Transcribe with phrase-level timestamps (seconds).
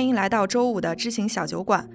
[0.00, 1.86] 欢迎来到周五的知行小酒馆。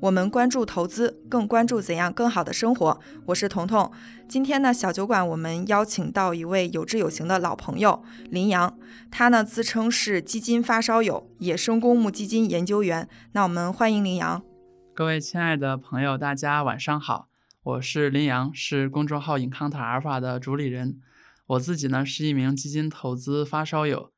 [0.00, 2.98] 我们关注投资，更关注怎样更好的生活。
[3.26, 3.92] 我是彤彤。
[4.26, 8.78] 今天呢，小酒馆我们邀请到一位有志有行的老朋友林阳，
[9.10, 13.06] 他呢自称是基金发烧友、野生公募基金研究员。
[13.32, 14.42] 那我们欢迎林阳。
[14.94, 17.28] 各位亲爱的朋友，大家晚上好，
[17.62, 20.98] 我是林阳，是公众号 Encounter Alpha 的主理人。
[21.48, 24.12] 我自己呢是一名基金投资发烧友。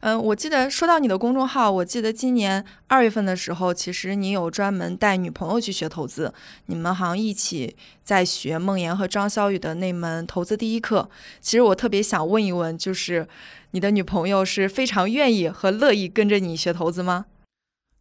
[0.00, 6.34] 嗯，我记得说到你的公众号，我记得今年二月份的时候，其实你有专门带女朋友去学投资，
[6.66, 11.08] 你们好像一起在学孟岩和张小雨的那门投资第一课。
[11.40, 13.26] 其实我特别想问一问，就是
[13.70, 17.24] 你的女朋友是非常愿意和乐意跟着你学投资吗？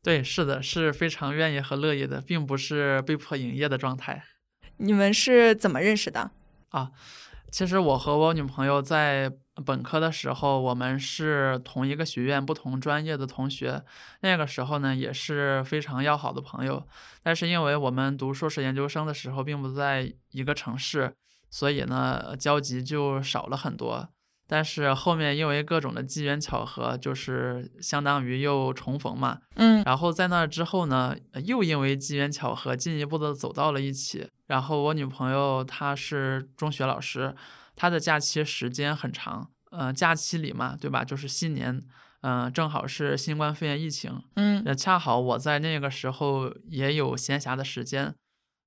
[0.02, 4.26] 对，是的，是非常愿意和乐意的，并不是被迫营业的状态。
[4.76, 6.32] 你们是怎么认识的？
[6.72, 6.92] 啊，
[7.50, 9.32] 其实我和我女朋友在。
[9.64, 13.84] 本科的时候，我们是同一个学院不同专业的同学，
[14.22, 16.84] 那个时候呢也是非常要好的朋友。
[17.22, 21.14] 但是因为我们读硕士研究生的时候并不在一个城市，
[21.52, 24.10] 所以呢交集就少了很多。
[24.48, 29.40] 但是后面因为各种的机缘巧合，就是相当于又重逢嘛。
[29.56, 29.84] 嗯。
[29.86, 31.16] 然后在那之后呢，
[31.46, 34.28] 又因为机缘巧合进一步的走到了一起。
[34.48, 37.36] 然后我女朋友她是中学老师。
[37.76, 41.04] 他的假期时间很长，呃，假期里嘛，对吧？
[41.04, 41.82] 就是新年，
[42.22, 48.14] 嗯，正好是新冠肺炎疫情，嗯，也恰好我在那个时候也有闲暇的时间。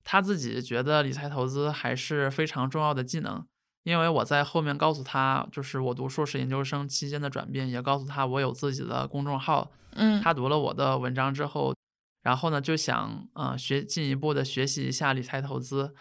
[0.02, 3.44] 他自己觉得理财投资还是非常重要的技能，
[3.82, 11.75] 因为我在后面告诉他，就是我读硕士研究生期间的转变，也告诉他我有自己的公众号，嗯，他读了我的文章之后，
[12.22, 15.92] 然后呢就想，呃，学进一步的学习一下理财投资。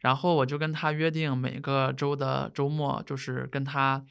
[0.00, 4.04] 然后我就跟他约定每个周的周末，就是跟他，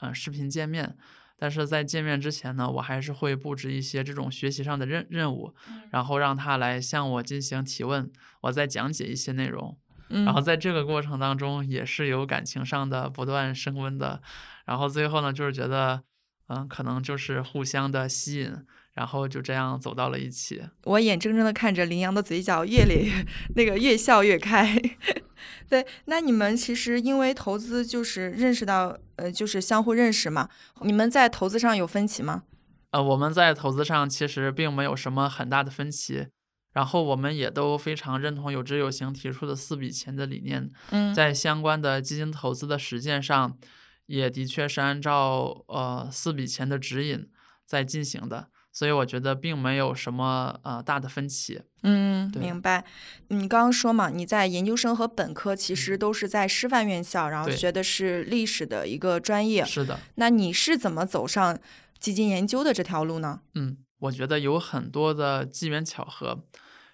[0.00, 0.96] 呃，视频见面。
[1.36, 5.52] 但是在见面之前呢，我还是会布置一些这种学习上的任任务，
[5.90, 8.08] 然后让他来向我进行提问，
[8.42, 9.76] 我再讲解一些内容。
[10.08, 14.22] 然后在这个过程当中，也是有感情上的不断升温的。
[14.66, 16.04] 然后最后呢，就是觉得，
[16.46, 18.54] 嗯，可能就是互相的吸引。
[18.94, 20.62] 然后就这样走到了一起。
[20.84, 23.26] 我眼睁睁的看着林阳的嘴角越咧
[23.56, 24.80] 那个越笑越开。
[25.68, 30.48] 对，那你们其实因为投资就是认识到，呃，就是相互认识嘛。
[30.82, 32.42] 你们在投资上有分歧吗？
[32.90, 36.26] 呃，我们在投资上其实并没有什么很大的分歧。
[36.74, 40.70] 然后我们也都非常认同有知有行提出的四笔钱的理念。
[40.90, 43.58] 嗯，在相关的基金投资的实践上，
[44.06, 47.28] 也的确是按照呃四笔钱的指引
[47.66, 48.48] 在进行的。
[48.72, 51.60] 所以我觉得并没有什么呃大的分歧。
[51.82, 52.84] 嗯，明白。
[53.28, 59.64] 你刚刚说嘛，你在研究生和本科其实都是在师范院校，然后学的是历史的一个专业。
[59.64, 60.00] 是的。
[60.14, 61.58] 那你是怎么走上
[61.98, 63.40] 基金研究的这条路呢？
[63.54, 66.44] 嗯，我觉得有很多的机缘巧合。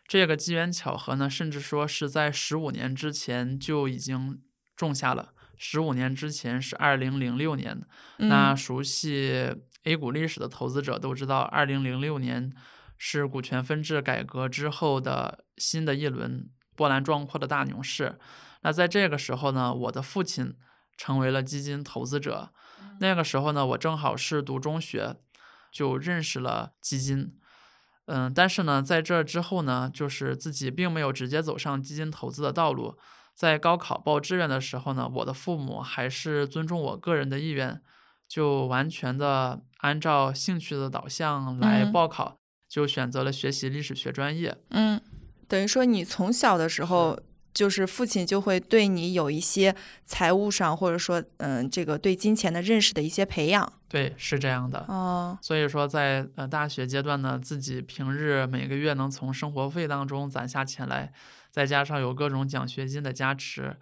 [0.06, 4.40] 这个机缘巧合呢，甚至说是在十五年之前就已经
[4.74, 5.32] 种下了。
[5.56, 7.82] 十五年之前是二零零六年，
[8.16, 9.54] 那熟悉。
[9.88, 12.52] A 股历史的投资者都知道，二零零六年
[12.98, 18.18] 是股权分置改革之后的新的一轮波澜壮阔的大牛市。
[18.60, 20.54] 那在这个时候呢，我的父亲
[20.98, 22.52] 成为了基金投资者。
[23.00, 25.16] 那个时候呢，我正好是读中学，
[25.72, 27.38] 就认识了基金。
[28.06, 32.98] 嗯，但是呢，在这之后呢，就是自己并没有直接走上基金投资的道路。
[33.34, 37.80] 在高考报志愿的时候呢，我的父母还是尊重我个人的意愿。
[38.28, 42.36] 就完全的按照兴趣的导向来报考，
[42.68, 44.54] 就选择了学习历史学专业。
[44.68, 45.00] 嗯，
[45.48, 47.18] 等于说你从小的时候，
[47.54, 53.72] 就是父亲就会对你有一些财务上，或者说嗯，这个对金钱的认识的一些培养。
[53.88, 54.84] 对，是这样的。
[54.88, 61.10] 哦，所以说在呃大学阶段呢，自己平日每个月能从生活费当中攒下钱来，
[61.50, 63.78] 再加上有各种奖学金的加持，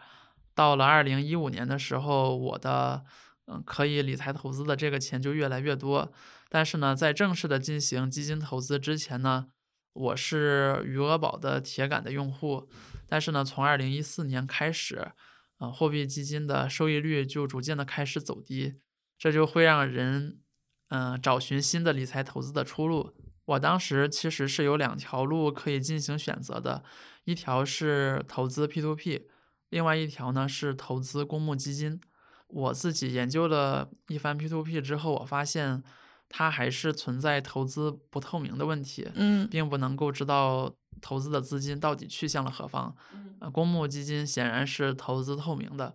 [0.54, 3.02] 到了二零一五年的时候，我的。
[3.46, 6.12] 嗯，可以理财投资的这个钱就越来越多，
[6.48, 9.46] 但是呢，在正式的进行基金投资之前呢，
[9.92, 12.68] 我是余额宝的铁杆的用户，
[13.08, 15.12] 但是呢，从二零一四年开始，
[15.58, 18.80] 呃，货币基金的收益率就逐渐的开始走低，
[19.16, 20.40] 这就会让人，
[20.88, 23.14] 嗯，找寻新的理财投资的出路。
[23.44, 26.82] 我当时其实是有两条路可以进行选择的，
[27.22, 29.28] 一条是投资 P to P，
[29.68, 32.00] 另外一条呢是投资公募基金。
[32.48, 35.82] 我自己研究了一番 P to P 之后，我发现
[36.28, 42.94] 它还是存在投资不透明的问题，嗯，并不能够知道投资的资金到底去向了何方。
[43.40, 45.94] 呃，公募基金显然是投资透明的。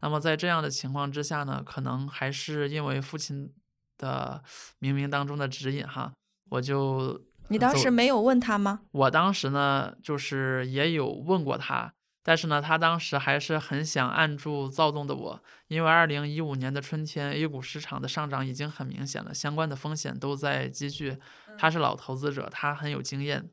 [0.00, 3.50] 那么在这样的情况之下呢，可能还是因为父亲
[3.98, 4.42] 的
[4.80, 6.12] 冥冥当中的指引哈，
[6.50, 8.82] 我就你当时没有问他吗？
[8.92, 11.92] 我当时呢，就是也有问过他，
[12.28, 21.18] 但是呢，他当时还是很想按住躁动的我，因为二零一五年的春天，A 股市场的上涨已经很明显了，相关的风险都在积聚。
[21.56, 23.48] 他是老投资者，他很有经验，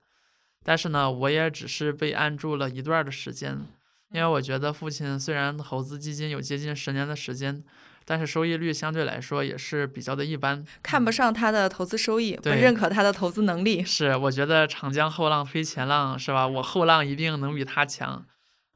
[0.64, 3.60] 但是呢，我也只是被按住了一段儿的时间，
[4.12, 7.64] 因为我觉得父亲虽然投资基金有接近十年的时间，
[8.06, 10.66] 但是收益率相对来说也是比较的一般。
[10.82, 13.84] 看不上他的投资收益，不认可他的投资能力。
[13.84, 16.48] 是，我觉得长江后浪推前浪，是吧？
[16.48, 18.26] 我后浪一定能比他强。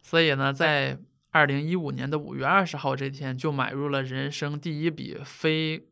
[0.02, 1.00] 所以呢，在
[1.32, 5.88] 二零一五年的五月二十号这天，就买入了人生第一笔非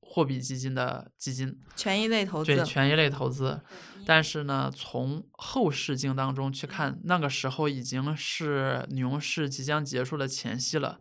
[0.00, 3.60] 货币基金的基金，权益类投资对，权益类投资。
[4.06, 11.00] 但是呢，从后视镜当中去看，那个时候已经是牛市即将结束的前夕了。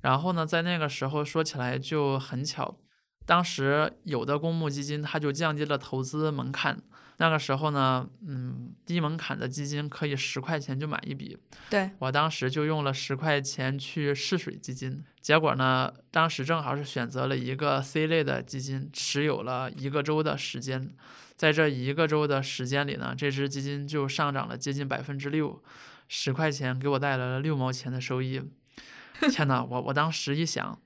[0.00, 2.78] 然后呢，在那个时候说起来就很巧，
[3.24, 6.80] 当时有的公募基金它就降低了投资门槛。
[7.18, 11.38] 那个时候呢，嗯，低门槛的基金可以十块钱就买一笔，
[11.70, 20.90] 对，我当时就用了十块钱去试水基金，结果呢，当时正好是选择了一个 C 类的基金，持有了一个周的时间，
[21.36, 25.62] 在这一个周的时间里呢，这只基金就上涨了接近百分之六，
[26.08, 28.42] 十块钱给我带来了六毛钱的收益。
[29.30, 30.76] 天呐，我我当时一想，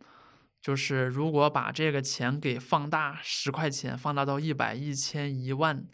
[0.67, 5.87] 就是如果把这个钱给放大十块钱，放大到一百、一千、一万，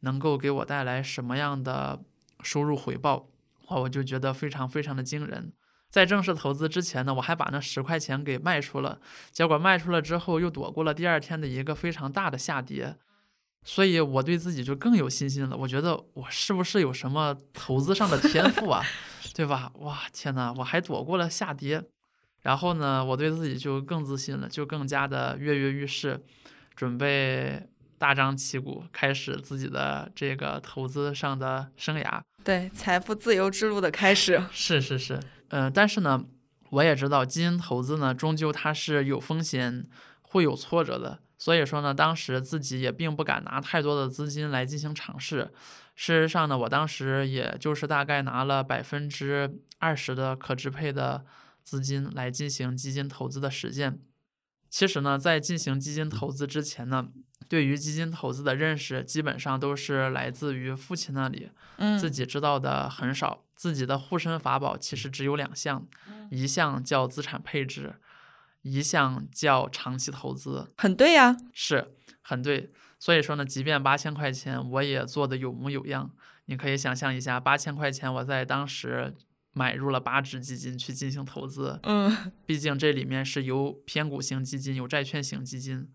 [0.00, 2.00] 能够给我带来什么样的
[2.42, 3.28] 收入回报？
[3.68, 5.52] 哇，我就觉得非常非常的惊人。
[5.90, 8.98] 在正式投资之前呢，我还把那十块钱给卖出了，
[9.32, 12.96] 结果卖出了之后又躲过了第二天的一个非常大的下跌，
[13.64, 15.54] 所以我对自己就更有信心了。
[15.58, 18.82] 我觉得我是不是有什么投资上的天赋啊？
[19.36, 19.70] 对吧？
[19.80, 21.84] 哇，天呐，我还躲过了下跌，
[22.46, 26.22] 然后呢，我对自己就更自信了，就更加的跃跃欲试，
[26.76, 27.60] 准备
[27.98, 32.20] 大张旗鼓开始自己的这个投资上的生涯。
[32.44, 34.40] 对，财富自由之路的开始。
[34.52, 36.24] 是 是是，嗯、但是呢，
[36.70, 39.84] 我也知道基金投资呢，终究它是有风险、
[40.22, 41.18] 会有挫折的。
[41.38, 45.50] 所以说呢，当时自己也并不敢拿太多的资金来进行尝试。
[45.96, 51.24] 事实上呢，我当时也就是大概拿了百分之二十的可支配的
[51.66, 53.98] 资金来进行基金投资的实践。
[54.70, 57.08] 其实呢，在进行基金投资之前呢，
[57.48, 61.50] 对于基金投资的认识基本上都是来自于父亲那里。
[61.78, 65.84] 嗯，自己知道的很少，自己的护身法宝其实只有两项，
[66.30, 67.96] 一项叫资产配置，
[68.62, 71.92] 一项叫长期投资，很对呀、是
[72.22, 72.70] 很对。
[72.98, 76.10] 所以说呢，即便八千块钱，我也做的有模有样。
[76.46, 79.14] 你可以想象一下，八千块钱我在当时
[79.56, 82.14] 买入了八只基金去进行投资，嗯，
[82.44, 85.88] 毕竟这里面是有偏股型基金，有债券型基金。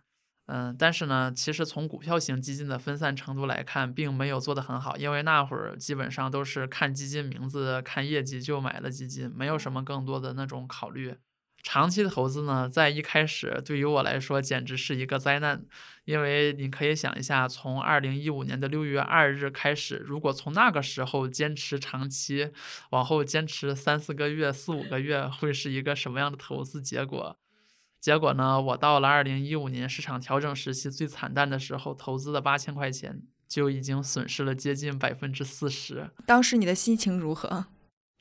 [0.48, 11.16] 嗯，但是呢，其实从股票型基金的分散程度来看，并没有做得很好，因为那会儿基本上都是看基金名字、看业绩就买了基金，没有什么更多的那种考虑。
[11.64, 15.64] 长期的投资呢，在一开始对于我来说简直是一个灾难，
[16.06, 22.52] 因为你可以想一下，从二零一五年的六月二日开始，如果从那个时候坚持长期，
[22.90, 27.38] 往后坚持三四个月、四五个月，会是一个什么样的投资结果？
[28.00, 36.10] 结果呢，我到了二零一五年市场调整时期最惨淡的时候，投资的八千块钱就已经损失了接近百分之四十。
[36.26, 37.68] 当时你的心情如何？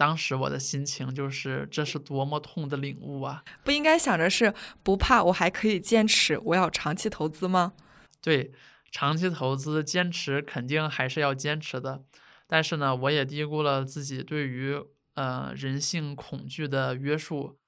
[0.00, 3.44] 当时我的心情就是，这是多么痛的领悟啊！
[3.62, 7.74] 不应该想着是不怕，我还可以坚持，我要长期投资吗？
[8.22, 8.50] 对，
[8.90, 12.02] 长期投资坚持肯定还是要坚持的，
[12.46, 14.82] 但是呢，我也低估了自己对于
[15.16, 17.58] 呃人性恐惧的约束，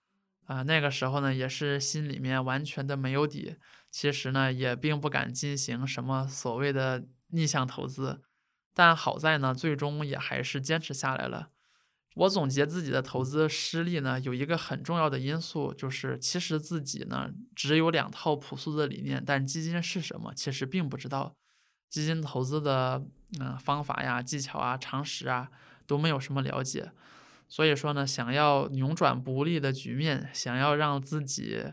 [0.47, 3.57] 啊、那个时候呢，也是心里面完全的没有底，
[3.91, 8.23] 其实呢，也并不敢进行什么所谓的逆向投资，
[8.73, 11.51] 但好在呢，最终也还是坚持下来了。
[12.15, 21.35] 我总结自己的投资失利呢，有一个很重要的因素，就是其实自己呢只有两套朴素的理念，但基金是什么，其实并不知道。
[21.89, 23.05] 基金投资的
[23.39, 25.51] 嗯、方法呀、技巧啊、常识啊
[25.87, 26.91] 都没有什么了解，
[27.49, 31.73] 所以说呢，想要扭转不利的局面，想要让自己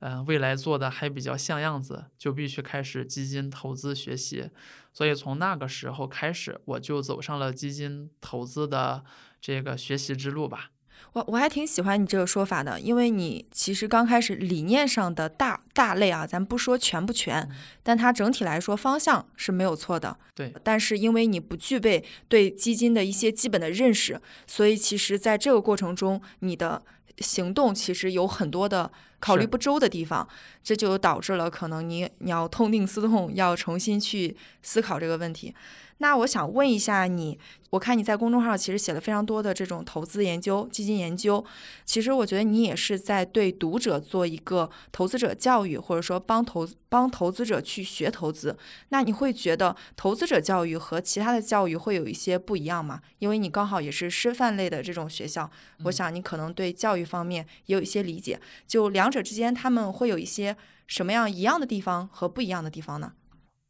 [0.00, 4.50] 嗯、未来做的还比较像样子，就必须开始基金投资学习。
[4.92, 9.02] 所以从那个时候开始，我就走上了基金投资的
[9.46, 10.70] 这个学习之路吧。
[11.12, 17.46] 我我还挺喜欢你这个说法的，因为你其实刚开始理念上的大大类啊，咱不说全不全，
[17.82, 20.16] 但它整体来说方向是没有错的。
[20.34, 26.82] 对，但是因为你不具备对基金的一些基本的认识，所以其实在这个过程中，你的
[27.18, 28.90] 行动其实有很多的
[29.24, 30.28] 考虑不周的地方，
[30.62, 35.54] 这就导致了可能你你要痛定思痛，要重新去思考这个问题。
[35.98, 37.38] 那我想问一下你，
[37.70, 41.42] 我看你在公众号其实写了非常多的这种投资研究、基金研究，
[41.86, 48.58] 其实我觉得你也是在对读者做一个投资者教育，或者说帮投帮投资者去学投资。
[48.88, 53.00] 那你会觉得投资者教育和其他的教育会有一些不一样吗？
[53.20, 55.48] 因为你刚好也是师范类的这种学校，
[55.84, 58.38] 我想你可能对教育方面也有一些理解。
[58.66, 60.56] 就两者之间，他们会有一些
[60.86, 63.12] 什么样一样的地方和不一样的地方呢？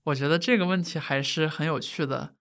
[0.05, 2.35] 我觉得这个问题还是很有趣的。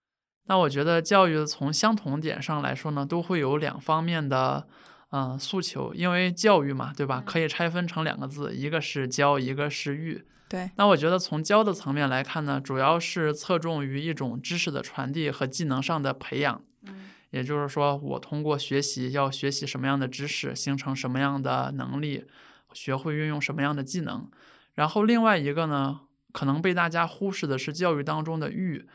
[0.46, 4.66] 那我觉得教育从相同点上来说呢，都会有两方面的
[5.10, 7.22] 嗯、诉求，因为教育嘛，对吧？
[7.24, 10.24] 可以拆分成两个字，一个是教，一个是育。
[10.48, 16.60] 对，那我觉得从教的层面来看呢，主要是侧重于一种知识的传递和技能上的培养。
[17.30, 22.24] 也就是说，我通过学习要学习什么样的知识，形成什么样的能力，
[22.74, 24.30] 学会运用什么样的技能。
[24.74, 26.02] 然后另外一个呢，
[26.32, 28.86] 可能被大家忽视的是教育当中的育。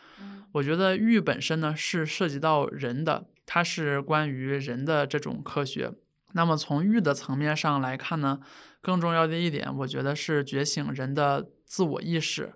[0.51, 5.93] 我觉得育本身呢是涉及到人的，它是关于人的这种科学。
[6.33, 8.39] 那么从育的层面上来看呢，
[8.81, 12.53] 更重要的一点，我觉得是觉醒人的自我意识。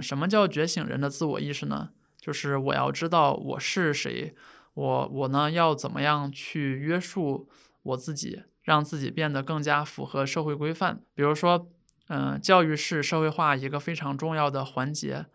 [0.00, 1.90] 什么叫觉醒人的自我意识呢？
[2.20, 4.34] 就是我要知道我是谁，
[4.74, 7.48] 我我呢要怎么样去约束
[7.82, 11.00] 我自己，让自己变得更加符合社会规范。
[11.14, 11.68] 比如说，
[12.08, 15.26] 嗯、教育是社会化一个非常重要的环节。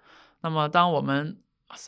[0.42, 1.40] 那么，当我们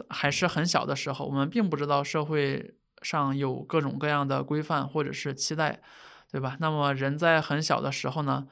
[0.10, 5.82] 还是很小的时候，我们并不知道社会上有各种各样的规范或者是期待，
[6.32, 6.56] 对吧？
[6.62, 8.48] 那么人在很小的时候呢，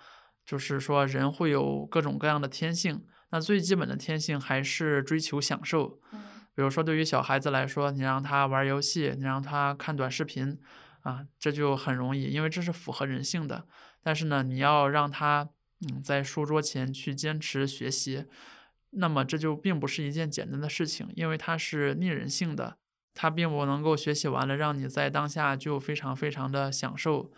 [0.45, 3.05] 就是说人会有各种各样的天性。
[3.29, 5.97] 那最基本的天性还是追求享受。
[6.53, 10.59] 比如说，对于小孩子来说，你让他玩游戏，你让他看短视频，
[11.01, 13.65] 啊，这就很容易，因为这是符合人性的。
[14.03, 15.49] 但是呢，你要让他
[15.81, 18.25] 嗯在书桌前去坚持学习，
[18.91, 22.77] 那么这就并不是一件简单的事情，因为它是逆人性的，
[23.13, 27.31] 它并不能够学习完了让你在当下就非常非常的享受，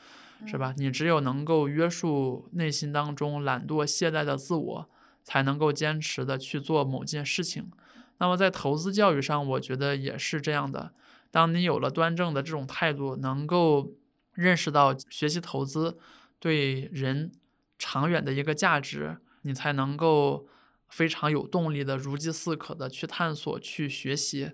[0.45, 0.73] 是吧？
[0.77, 4.89] 你只有能够约束内心当中懒惰懈怠的自我，
[5.23, 7.71] 才能够坚持的去做某件事情。
[8.19, 10.93] 那么在投资教育上，我觉得也是这样的。
[11.33, 13.91] 当你有了端正的这种态度，能够
[14.33, 15.97] 认识到学习投资
[16.37, 17.31] 对人
[17.79, 20.45] 长远的一个价值，你才能够
[20.87, 24.51] 非常有动力的、如饥似渴的去探索、去学习。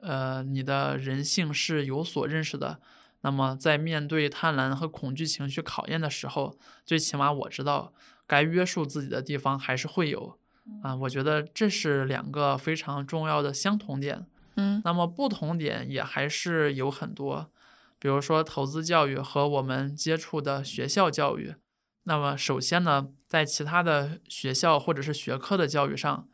[0.00, 2.80] 呃，你的人性是有所认识的。
[3.20, 7.92] 那么在面对贪婪和恐惧情绪考验的时候，最起码我知道
[8.26, 10.38] 该约束自己的地方还是会有。
[10.82, 14.26] 啊，我觉得这是两个非常重要的相同点。
[14.56, 17.50] 嗯那么不同点也还是有很多，
[17.98, 21.54] 比如说投资教育和我们接触的学校教育。
[22.04, 26.28] 那么首先呢，在其他的学校或者是学科的教育上，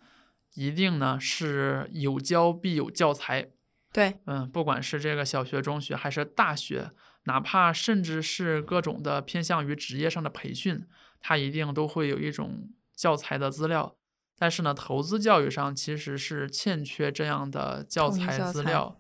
[0.55, 3.51] 一定呢是有教必有教材。
[3.93, 6.91] 对，嗯，不管是这个小学、中学还是大学，
[7.25, 10.87] 哪怕甚至是各种的偏向于职业上的培训，
[11.21, 13.97] 它一定都会有一种教材的资料。
[14.39, 18.97] 但是呢，投资教育上其实是欠缺这样的教材资料。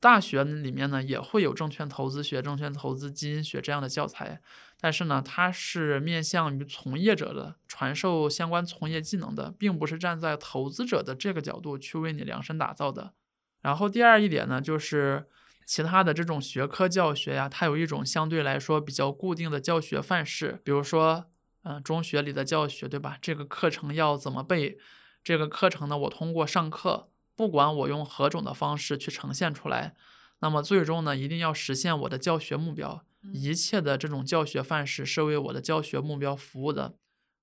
[0.00, 4.40] 大学里面呢也会有证券投资学、证券投资基金学这样的教材，
[4.80, 13.12] 但是呢，它是面向于从业者的，传授相关从业技能的，并不是站在投资者的这个角度去为你量身打造的。
[13.60, 15.26] 然后第二一点呢，就是
[15.66, 21.24] 其他的这种学科教学呀，它有一种相对来说比较固定的教学范式，比如说，
[21.70, 23.18] 嗯、中学里的教学，对吧？
[23.20, 24.78] 这个课程要怎么背？
[25.22, 29.94] 这个课程呢，我通过上课，不管我用何种的方式去呈现出来，
[30.38, 33.04] 那么最终呢，一定要实现我的教学目标。
[33.34, 36.96] 一切的这种教学范式是为我的教学目标服务的，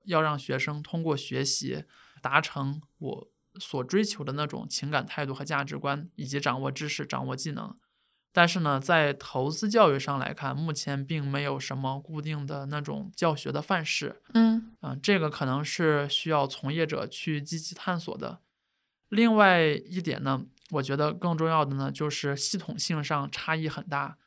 [0.05, 1.83] 要让学生通过学习
[2.19, 7.77] 达成我所追求的那种情感态度和价值观，以及掌握知识、掌握技能。
[8.37, 14.21] 但是呢，在投资教育上来看，目前并没有什么固定的那种教学的范式。
[14.33, 18.39] 嗯嗯、这个可能是需要从业者去积极探索的。
[19.07, 24.17] 另外一点呢，我觉得更重要的呢，就是系统性上差异很大。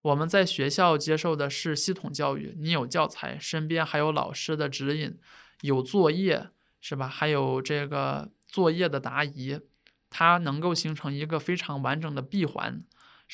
[0.00, 5.18] 我们在学校接受的是系统教育，你有教材，身边还有老师的指引，
[5.60, 6.48] 有作业，
[6.80, 7.06] 是吧？
[7.06, 9.60] 还有这个作业的答疑，
[10.08, 12.82] 它能够形成一个非常完整的闭环，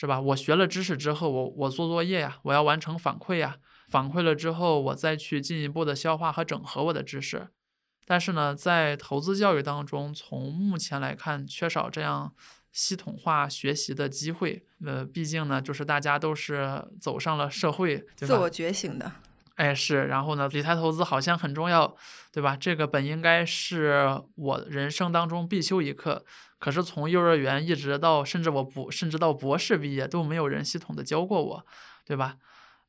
[0.00, 0.20] 是吧？
[0.20, 3.56] 我学了知识之后，我我做作业呀，我要完成反馈呀，
[3.88, 7.48] 反馈了之后，我再去进一步的消化和整合我的知识。
[8.06, 12.32] 但是呢，在投资教育当中，从目前来看，缺少这样
[12.70, 14.64] 系统化学习的机会。
[14.86, 19.10] 呃，毕竟呢，就是大家都是走上了社会，自我觉醒的，
[19.58, 21.96] 哎，是，然后呢，理财投资好像很重要，
[22.32, 22.56] 对吧？
[22.56, 26.24] 这个本应该是我人生当中必修一课，
[26.60, 31.66] 可是从幼儿园一直到甚至我不甚至到博士毕业都没有人系统的教过我，
[32.04, 32.36] 对吧？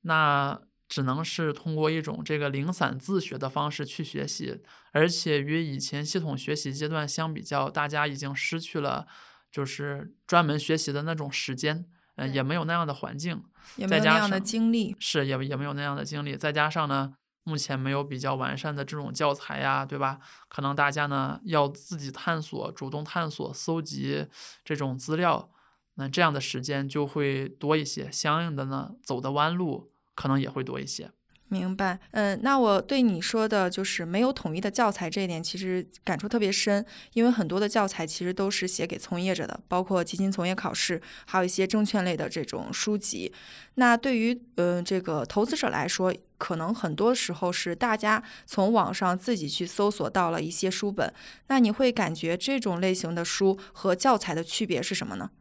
[0.01, 4.61] 那只能是通过一种这个零散自学的方式去学习，
[4.91, 9.07] 而且与以前系统学习阶段相比较，大家已经失去了
[9.51, 11.85] 就是专门学习的那种时间。
[12.19, 13.41] 嗯，也没有那样的环境，
[13.77, 16.35] 也没有那样的经历，是也也没有那样的经历。
[16.35, 20.19] 再加上呢，目前没有比较完善的这种教材呀，对吧？
[20.49, 24.27] 可能大家呢要自己探索、主动探索、搜集
[24.65, 25.49] 这种资料，
[25.95, 31.11] 那这样的时间就会多一些，相应的呢，走的弯路可能也会多一些。
[31.51, 43.33] 明白，嗯，那我对你说的就是没有统一的教材这一点，其实感触特别深，因为很多的教材其实都是写给从业者的，包括基金从业考试，还有一些证券类的这种书籍。
[43.75, 51.11] 那对于嗯这个投资者来说，可能很多时候是大家从网上自己去搜索到了一些书本，
[51.47, 55.31] 那你会感觉这种类型的书和教材的区别是什么呢？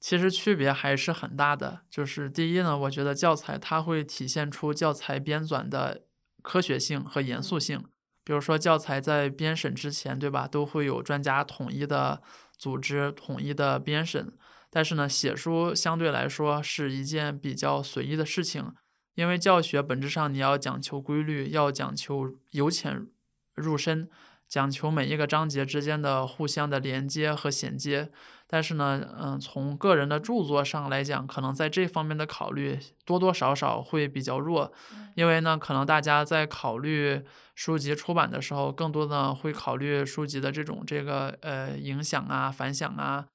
[0.00, 1.80] 其实区别还是很大的。
[1.90, 6.02] 就是第一呢，我觉得教材它会体现出教材编纂的
[6.42, 7.82] 科学性和严肃性。
[8.22, 12.20] 比如说教材在编审之前，对吧，都会有专家统一的
[12.56, 14.32] 组织、统一的编审。
[14.68, 18.74] 但是呢，写书相对来说是一件比较随意的事情，
[19.14, 23.06] 因为教学本质上你要讲求规律，要讲求由浅
[23.54, 24.08] 入深。
[24.48, 28.10] 讲求每一个章节之间的互相的连接和衔接，
[28.48, 34.72] 但是呢，嗯，从个人的著作上来讲，可能在这方面的考虑多多少少会比较弱，
[35.14, 37.22] 因为呢，可能大家在考虑
[37.54, 43.26] 书籍出版的时候，更多的会考虑书籍的这种这个呃影响啊、反响啊、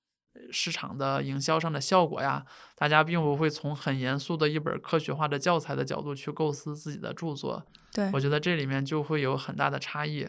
[0.50, 7.66] 市场的营销上的效果呀，大家并不会从很严肃的一本科学化的教材的角度去构思自己的著作。
[7.94, 10.26] 对，我觉得这里面就会有很大的差异。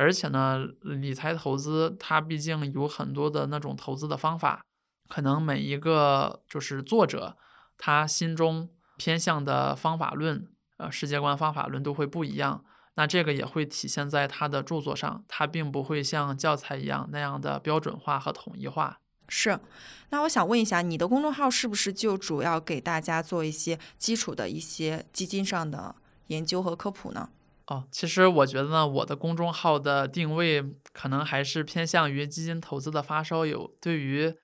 [0.00, 4.64] 而且呢，理财投资它毕竟有很多的那种投资的方法，
[5.10, 7.36] 可能每一个就是作者
[7.76, 12.64] 他心中偏向的方法论，呃，世界观方法论都会不一样。
[12.94, 19.00] 那这个也会体现在他的著作上，他并不会像教材一样那样的标准化和统一化。
[19.28, 19.60] 是，
[20.08, 25.94] 那我想问一下，你的公众号是不是就主要给大家做一些基础的一些基金上的
[26.28, 27.28] 研究和科普呢？
[27.70, 30.60] 哦，其实我觉得呢，我的公众号的定位
[30.92, 34.34] 可能还是偏向于基金投资的发烧友，对于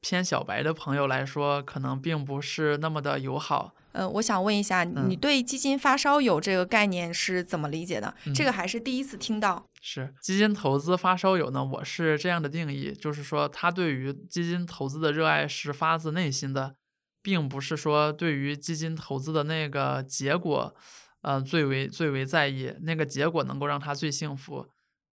[0.00, 3.72] 偏小白的朋友来说，可能并不是那么的友好。
[3.92, 8.12] 嗯，我想问一下，你对基金发烧友这个概念是怎么理解的？
[8.34, 9.64] 这个还是第一次听到。
[9.80, 16.74] 是基金投资发烧友呢，我是这样的定义，就是说他对于基金投资的热爱是发自内心的，
[17.22, 20.74] 并不是说对于基金投资的那个结果。
[21.22, 24.66] 呃，最为最为在意那个结果能够让他最幸福。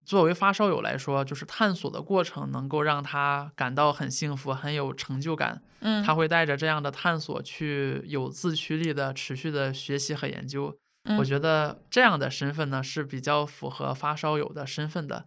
[0.05, 5.61] 作为发烧友来说，就是探索的过程能够让他感到很幸福，很有成就感。
[5.81, 10.77] 嗯，他会带着这样的探索去有自驱力的持续的学习和研究。
[11.17, 15.25] 我觉得这样的身份呢是比较符合发烧友的身份的。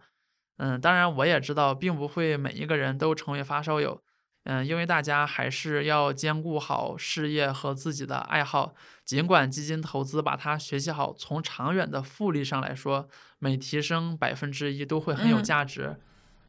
[0.57, 4.01] 嗯，当然我也知道，并不会每一个人都成为发烧友。
[4.45, 8.73] 嗯，因为大家还是要兼顾好事业和自己的爱好。
[9.05, 13.07] 尽管基金投资把它学习好，从长远的复利上来说，
[13.39, 15.97] 每提升百分之一都会很有价值。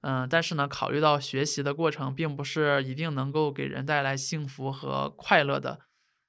[0.00, 5.78] 嗯，但是呢，考虑到学习的过程并不是一定能够给人带来幸福和快乐的，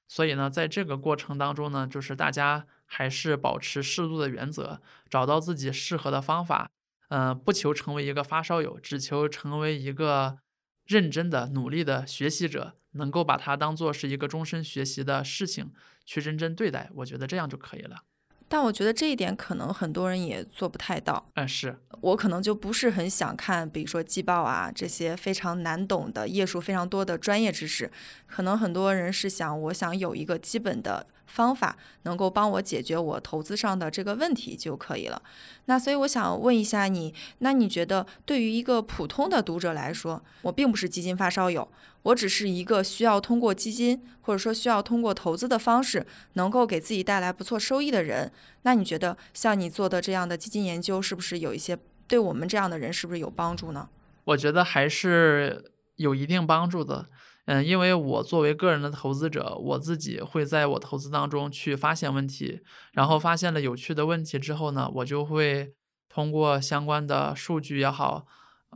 [0.08, 6.70] 所以呢，在这个过程当中呢，就是大家还是保持适度的原则，找到自己适合的方法。
[7.08, 10.38] 嗯，不求成为一个发烧友，只求成为一个。
[10.86, 15.72] 认真的、努力的学习者，能够把它当做是一个终身学习的事情
[16.04, 18.02] 去认真对待，我觉得这样就可以了。
[18.48, 21.28] 但我觉得这一点可能很多人也做不太到。
[21.34, 27.90] 嗯，是我可能就不是很想看，比如说季报啊这些非常难懂的、页数非常多的专业知识。
[28.26, 31.08] 可能很多人是想，我想有一个基本的。
[31.26, 35.20] 方法能够帮我解决我投资上的这个问题就可以了。
[35.66, 41.68] 那所以我想问一下你，那你觉得对于一个普通的读者来说，我并不是基金发烧友，
[42.02, 48.30] 我只是一个需要通过基金或者说需要通过投资的方式能够给自己带来不错收益的人，
[48.62, 53.88] 那你觉得像你做的这样的基金研究，是不是有一些对我们这样的人是不是有帮助呢？
[54.24, 57.06] 我觉得还是有一定帮助的。
[57.46, 62.60] 嗯，因为我作为个人的投资者，我自己会在我投资当中去发现问题，
[62.92, 65.72] 然后发现了有趣的问题之后呢，我就会
[66.08, 68.26] 通过相关的数据也好，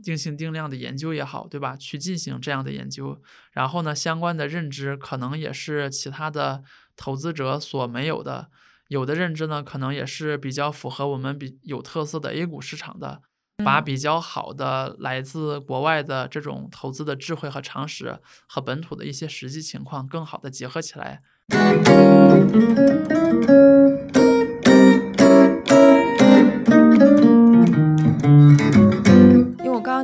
[0.01, 1.75] 定性定量的研究也好，对吧？
[1.75, 6.63] 去进行这样的研究，然后呢，相关的认知可能也是其他的
[6.95, 8.49] 投资者所没有的，
[8.87, 13.21] 有的认知呢，可能也是比较符合我们比有特色的 A 股市场的，
[13.63, 21.19] 把比较好的来自国外的这种投资的智慧和常识和本土的一些实际情况更好的结合起来。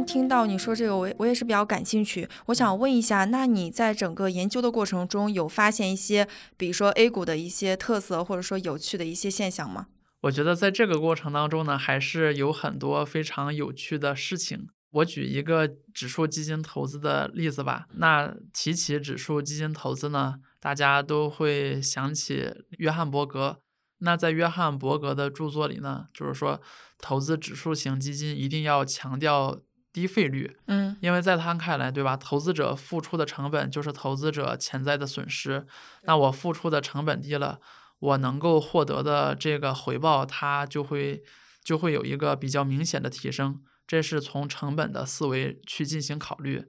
[0.06, 2.30] 听到你说这个，我我也是比较感兴趣。
[2.46, 9.88] 我想问一下，那你在整个研究的过程中，有发现一些，比如说 A 股的一些特色，或者说有趣的一些现象吗？
[10.22, 14.68] 我觉得在这个过程当中呢，还是有很多非常有趣的事情。
[14.92, 17.86] 我举一个指数基金投资的例子吧。
[17.96, 23.60] 那提起指数基金投资呢，大家都会想起约翰伯格。
[24.00, 26.62] 那在约翰伯格的著作里呢，就是说
[26.98, 29.62] 投资指数型基金一定要强调。
[29.94, 32.16] 低费率，嗯，因为在他看来，对吧？
[32.16, 35.66] 投资者付出的成本就是投资者潜在的损失。
[36.04, 37.60] 那我付出的成本低了，
[38.00, 41.24] 我能够获得的这个回报，它就会
[41.64, 43.62] 就会有一个比较明显的提升。
[43.86, 46.66] 这是从成本的思维去进行考虑。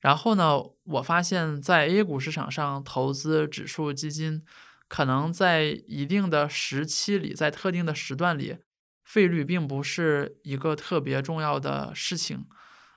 [0.00, 4.42] 然后呢，我发现，在 A 股市场上投资指数基金，
[4.88, 8.58] 可能在一定的时期里，在特定的时段里。
[9.04, 12.44] 费率并不是一个特别重要的事情，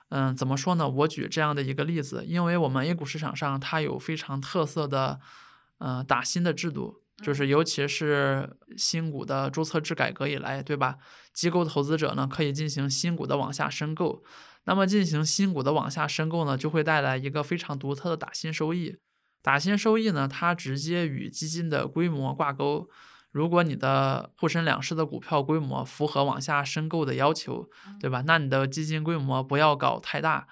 [0.08, 0.88] 嗯，怎么说呢？
[0.88, 5.20] 我举这样的一个例子，因为我们 A 股市场上它有非常特色的，
[5.78, 10.96] 呃，打新的制度，就是尤其是新股的注册制改革以来，对吧？
[11.32, 14.22] 机构投资者呢可以进行新股的往下申购，
[14.64, 18.96] 那么进行新股的往下申购呢，就会带来一个非常独特的打新收益。
[19.42, 22.88] 打新收益呢，它直接与基金的规模挂钩。
[23.30, 28.24] 如果你的沪深两市的股票规模符合往下申购的要求，对吧？
[28.26, 30.48] 那你的基金规模不要搞太大，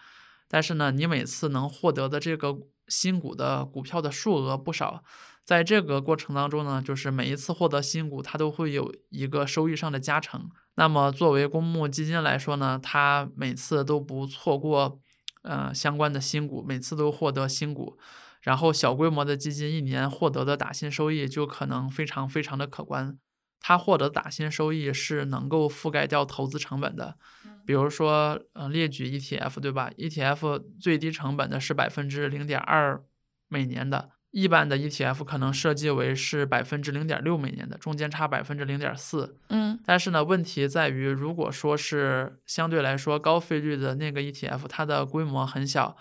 [0.46, 5.02] 但是呢，你每次能获得的这个新股的股票的数额不少，
[5.48, 10.46] 在这个过程当中呢，就是每一次获得新股，它都会有一个收益上的加成。
[10.74, 15.00] 那么作为公募基金来说呢，它每次都不错过，
[15.40, 17.96] 呃，相关的新股，每次都获得新股。
[18.42, 23.16] 然后小规模的基金一年获得的打新收益就可能非常非常的可观，
[23.58, 27.16] 它获得打新收益是能够覆盖掉投资成本的。
[27.64, 33.02] 比如说，嗯，列举 ETF 对吧？ETF 最低成本的是百分之零点二
[33.48, 39.36] 每年的，一般的 ETF 可能设计为是百分之零点六每年的，中间差百分之零点四。
[39.48, 45.96] 嗯，但是呢，问题在于，如果说是相对来说高费率的那个 ETF，它的规模很小。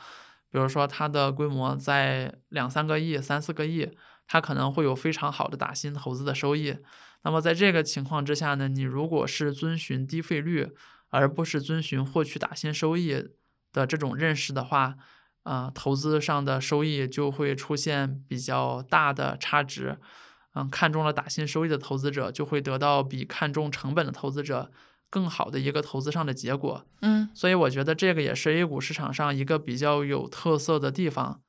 [0.50, 3.92] 比如说，它的规模在两三个亿、三四个亿，
[4.28, 6.78] 它可能会有非常好的打新投资的收益。
[7.24, 10.70] 那么在这个情况之下呢，你如果是遵循低费率，
[11.10, 13.28] 而不是遵循获取打新收益
[13.74, 14.96] 的这种认识的话，
[15.48, 19.98] 啊，投资上的收益就会出现比较大的差值。
[20.54, 24.72] 嗯，看中了打新收益的投资者就会得到比看中成本的投资者。
[25.10, 31.40] 更好的一个投资上的结果，嗯，所以我觉得这个也是 A 股市场上一个比较有特色的地方。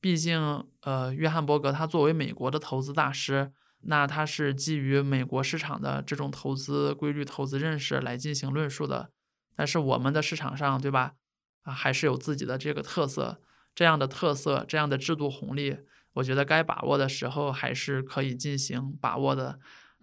[0.00, 3.50] 毕竟，呃，约翰伯格他作为美国的投资大师，
[3.82, 9.10] 那他是基于美国市场的这种投资规律、投资认识来进行论述的。
[9.56, 11.14] 但是我们的市场上，对吧？
[11.62, 13.40] 啊，还是有自己的这个特色，
[13.74, 15.76] 这样的特色，这样的制度红利，
[16.14, 19.58] 我觉得该把握的时候还是可以进行把握的。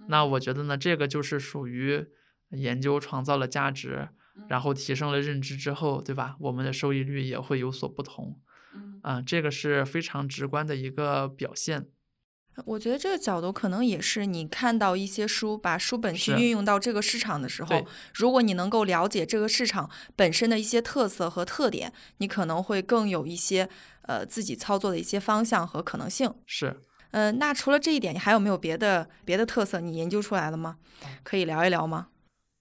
[0.08, 2.08] 那我觉得呢，这个就是属于。
[2.52, 4.08] 研究创造了价值，
[4.48, 6.38] 然后提升了认知之后，对吧？
[6.40, 8.40] 我们的收益率也会有所不同。
[9.04, 11.90] 嗯，这个是非常直观的一个表现。
[12.66, 23.70] 我觉得这个角度可能也是你看到一些书，把书本去运用到这个市场的时候，如果你能够了解这个市场本身的一些特色和特点，你可能会更有一些
[24.04, 26.34] 呃自己操作的一些方向和可能性。
[26.46, 26.80] 是。
[27.12, 30.76] 呃，那除了这一点，你还有没有别的别的特色你研究出来了吗？
[31.24, 32.08] 可以聊一聊吗？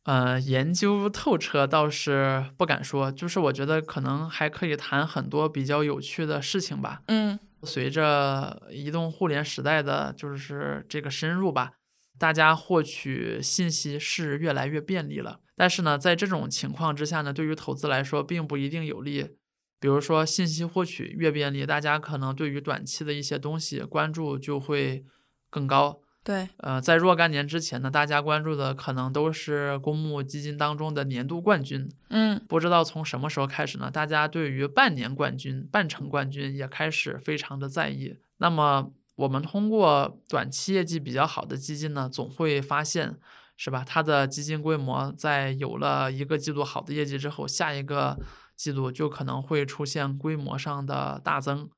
[0.05, 7.01] 呃，研究透彻倒是不敢说，就是我觉得可能还可以谈很多比较有趣的事情吧。
[7.07, 11.73] 嗯，随着移动互联时代的就是这个深入吧，
[12.19, 15.41] 大家获取信息是越来越便利了。
[15.55, 19.37] 但是呢，在这种情况之下呢，对于投资来说并不一定有利。
[19.79, 25.05] 比如说，信息获取越便利，大家可能对于短期的一些东西关注就会
[25.51, 26.01] 更高。
[26.27, 31.89] 对，呃，在若干年之前呢，大家关注的可能都是公募基金当中的年度冠军。
[32.09, 38.17] 嗯，不知道从什么时候开始呢，大家对于半年冠军、半程冠军也开始非常的在意。
[38.39, 43.17] 那么，我们通过短期业绩比较好的基金呢，总会发现，
[43.57, 43.85] 是吧？
[43.87, 48.19] 它的基金规模在有了一个季度好的业绩之后，下一个
[48.57, 51.71] 季度就可能会出现规模上的大增。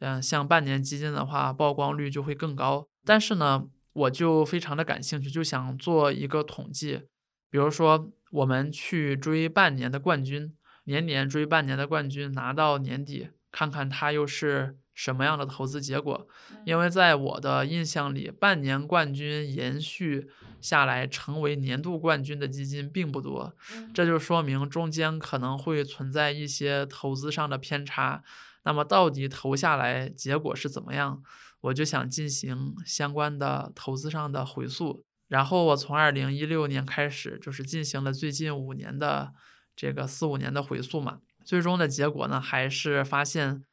[0.00, 2.84] 嗯，像半年基金的话，曝光率就会更高。
[3.04, 7.02] 但是呢，我就非常的感兴趣，就想做一个统计，
[7.50, 16.26] 比如说我们去追半年的冠军，年年追半年的冠军，拿到年底看看他又是什么样的投资结果。
[16.64, 20.28] 因为在我的印象里，半年冠军延续
[20.60, 23.54] 下来成为年度冠军的基金并不多，
[23.92, 28.22] 这就说明中间可能会存在一些投资上的偏差。
[28.64, 31.22] 那么到底投下来结果是怎么样？
[31.62, 35.02] 我就想进行相关的投资上的回溯。
[35.28, 39.32] 然后我从二零一六年开始，就是进行了最近五年的
[39.74, 41.20] 这个四五年的回溯嘛。
[41.42, 43.64] 最终的结果呢，还是发现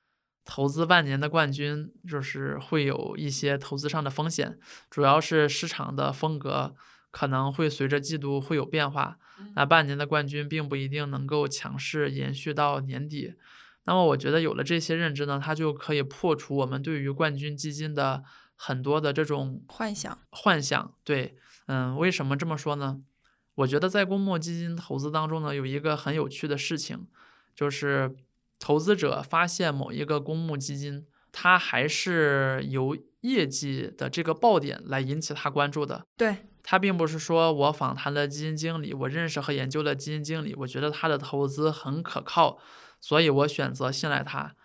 [0.45, 4.58] 投资半年的冠军就是会有一些投资上的风险，
[4.89, 6.73] 主要是市场的风格
[7.12, 9.17] 可能会随着季度会有变化。
[9.56, 13.34] 那半年的冠军并不一定能够强势延续到年底。
[13.89, 18.23] 那么我觉得有了这些认知呢，它就可以破除我们对于冠军基金的
[18.56, 20.15] 很多的这种幻想。
[20.30, 23.02] 幻想，对，嗯，为什么这么说呢？
[23.56, 27.08] 我觉得在公募基金投资当中呢，有一个很有趣的事情，
[27.56, 28.15] 就是
[28.60, 36.06] 投资者发现某一个公募基金，它还是由业绩的这个爆点来引起他关注的。
[36.15, 42.60] 对，他并不是说我访谈了基金经理，我认识和研究了基金经理，我觉得他的投资很可靠。
[42.99, 44.55] 所以我选择信赖它。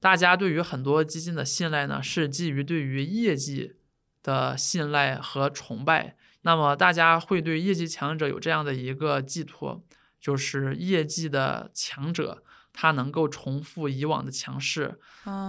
[0.00, 3.76] 大家对于很多基金的信赖呢，是基于对于业绩
[4.22, 6.16] 的信赖和崇拜。
[6.42, 9.84] 那么大家会对业绩强者有这样的一个寄托，
[10.20, 14.98] 就是业绩的强者，他能够重复以往的强势，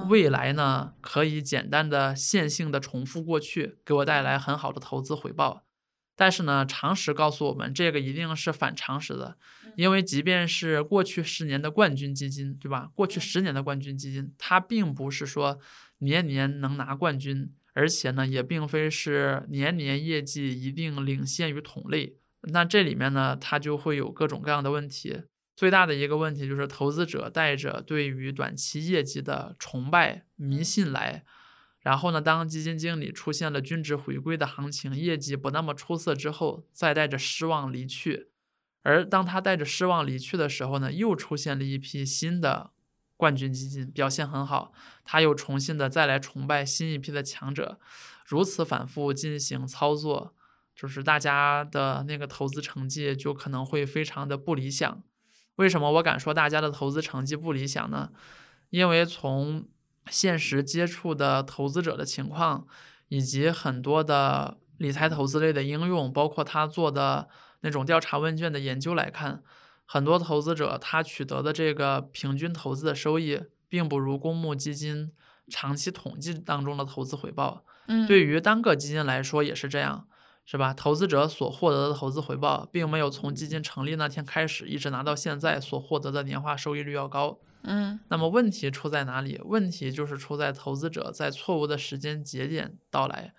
[0.07, 5.63] 未来呢可以简单的线性的重复过去，给我带来很好的投资回报。
[6.15, 9.35] 但是呢，常识告诉我们，这个一定是反常识的，
[9.75, 12.91] 因为即便是过去十年的冠军基金，对吧？
[12.93, 15.59] 过去十年的冠军基金，它并不是说
[15.97, 22.15] 年年能拿冠军，而且呢，也并非是年年业绩一定领先于同类。
[22.43, 25.23] 那这里面呢，它就会有各种各样的问题。
[25.55, 31.23] 最大的一个问题就是，投资者带着对于短期业绩的崇拜、迷信来。
[31.83, 38.29] 然后呢，当基金经理出现了均值回归的行情，业绩不那么出色之后，再带着失望离去。
[38.81, 42.71] 而当他带着失望离去的时候呢，又出现了一批新的
[43.15, 47.79] 冠军基金，表现很好，他又重新的再来崇拜新一批的强者，
[48.25, 50.33] 如此反复进行操作，
[50.73, 55.03] 就是大家的那个投资成绩就可能会非常的不理想。
[55.57, 58.11] 为什么我敢说大家的投资成绩不理想呢？
[58.69, 59.67] 因为从
[60.09, 62.67] 现实接触的投资者的情况，
[63.07, 67.29] 以及很多的理财投资类的应用，包括他做的
[67.61, 69.41] 那种调查问卷的研究来看，
[69.85, 75.11] 很多投资者他取得的这个平均投资的收益，并不如公募基金
[75.47, 77.63] 长期统计当中的投资回报。
[77.87, 80.07] 嗯，对于单个基金来说也是这样，
[80.45, 80.73] 是吧？
[80.73, 87.39] 投资者所获得的投资回报，并没有从基金成立那天开始一直拿到现在所获得的年化收益率要高。
[87.63, 89.39] 嗯，那么问题出在哪里？
[89.45, 93.33] 问题就是出在投资者在错误的时间节点到来，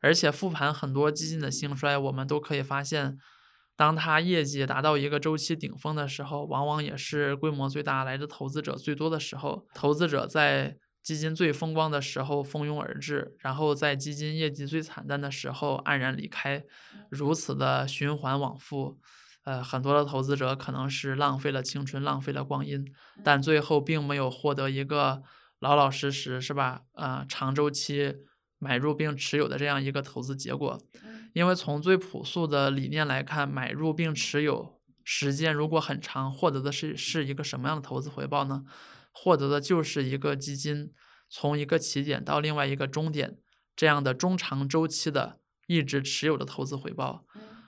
[0.00, 3.18] 而且复盘很多基金的兴衰，我们都可以发现，
[3.76, 9.66] 当它业绩达到一个周期顶峰的时候，往往也是规模最大、来的投资者最多的时候。
[9.74, 16.64] 投资者在基金最风光的时候蜂拥而至，然后在基金业绩最惨淡的时候黯然离开，
[17.10, 18.98] 如此的循环往复。
[19.46, 22.84] 呃，很多的投资者可能是浪费了青春，浪费了光阴，
[23.22, 25.22] 但最后并没有获得一个
[25.60, 26.80] 老老实实，是吧？
[26.94, 28.12] 呃，长周期
[28.58, 30.82] 买入并持有的这样一个投资结果。
[31.32, 38.64] 因为从最朴素的理念来看，买入并持有时间如果很长，获得的是是一个什么样的投资回报呢？
[39.12, 40.92] 获得的就是一个基金
[41.30, 43.38] 从一个起点到另外一个终点
[43.76, 47.24] 这样的中长周期的一直持有的投资回报，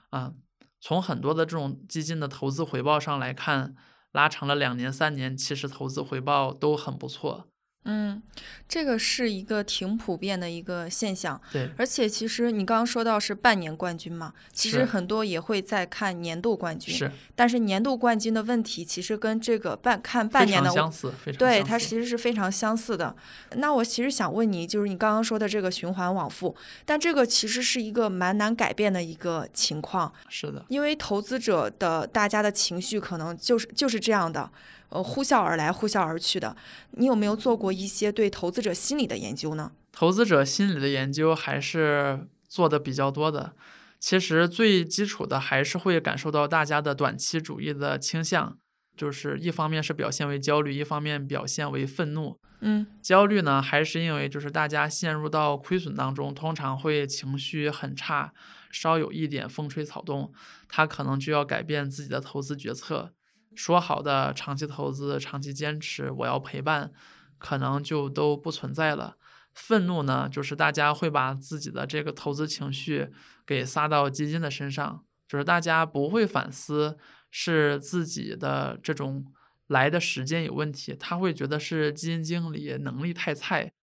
[0.09, 0.33] 啊。
[0.79, 3.75] 从很多的这种基金的投资回报上来看，
[4.11, 7.49] 拉长了两年、三年，其实投资回报都很不错。
[7.89, 8.21] 嗯，
[8.67, 11.41] 这个是一个挺普遍的一个现象。
[11.51, 16.93] 对，而且其实你刚刚说到是半年冠军嘛，其实很多也会在看年度冠军。
[16.93, 23.15] 是但是年度冠军的问题其实跟这个半看半年的常相似，非常对，它其实是非常相似的。
[23.55, 30.63] 那我其实想问你，就是你刚刚说的这个循环往复，但这个其实是一个蛮难改变的一个情况，是的。
[30.67, 34.51] 因为投资者的大家的情绪可能就是就是这样的，
[34.89, 36.55] 呃，呼啸而来，呼啸而去的。
[36.91, 39.71] 你有没有做过一些对投资者心理的研究呢？
[39.91, 43.53] 投资者心理的研究还是做的比较多的。
[43.99, 48.57] 其实最基础的还是会感受到大家的短期主义的倾向。
[48.97, 52.37] 就是一方面是表现为焦虑，一方面表现为愤怒。
[52.59, 58.33] 嗯焦虑呢，还是因为就是大家陷入到亏损当中，通常会情绪很差，
[58.69, 60.33] 稍有一点风吹草动，
[60.67, 63.13] 他可能就要改变自己的投资决策。
[63.59, 66.93] 说好的长期投资、长期坚持，我要陪伴，
[67.37, 69.17] 可能就都不存在了。
[69.53, 73.09] 愤怒呢，就是大家会把自己的这个投资情绪
[73.45, 76.97] 给撒到基金的身上，就是大家不会反思
[77.29, 79.25] 是自己的这种
[79.67, 83.73] 来的时间有问题，他会觉得是基金经理能力太菜。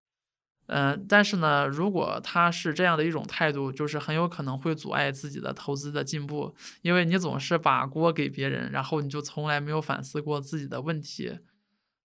[0.67, 11.39] 嗯、但是呢，如果他是这样的一种态度，就是很有可能会阻碍自己的投资的进步，因为你总是把锅给别人，然后你就从来没有反思过自己的问题。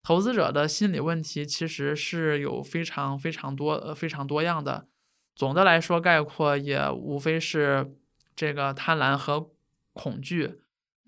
[0.04, 4.86] 投资者的心理问题其实是有非常非常多呃非常多样的，
[5.34, 7.94] 总的来说概括也无非是
[8.34, 9.50] 这个贪婪和
[9.92, 10.54] 恐惧，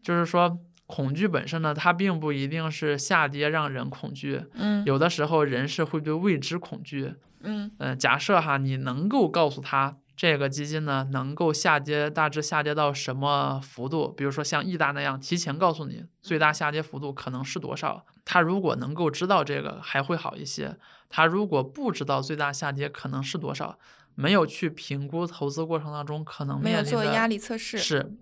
[0.02, 7.14] 就是说恐惧本身呢，它并不一定是下跌让人恐惧，嗯有的时候人是会对未知恐惧。
[7.44, 20.76] 嗯嗯，假设哈，你能够告诉他这个基金呢能够下跌，大致下跌到什么幅度，比如说像易达那样提前告诉你最大下跌幅度可能是多少，他如果能够知道这个还会好一些。
[21.08, 23.78] 他如果不知道最大下跌可能是多少，
[24.14, 27.78] 没有去评估投资过程当中可能没有做压力测试。
[27.78, 28.16] 是，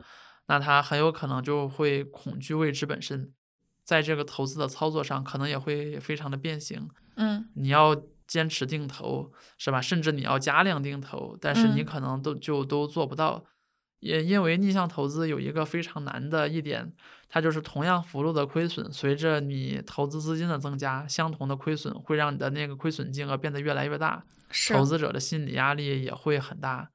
[0.47, 3.33] 那他很有可能就会恐惧未知本身，
[3.85, 6.89] 在这个投资的操作上可能也会非常的变形。
[7.17, 7.95] 嗯你要
[8.33, 9.79] 坚持定投，是吧？
[9.79, 13.45] 甚至你要加量定投，但是你嗯可能都就都做不到。
[14.01, 16.95] 也因为逆向投资有一个非常难的一点，
[17.29, 24.25] 它就是同样幅度的亏损，随着你投资资金的增加，相同的亏损会让你的那个亏损金额变得越来越大，
[24.71, 26.89] 投资者的心理压力也会很大。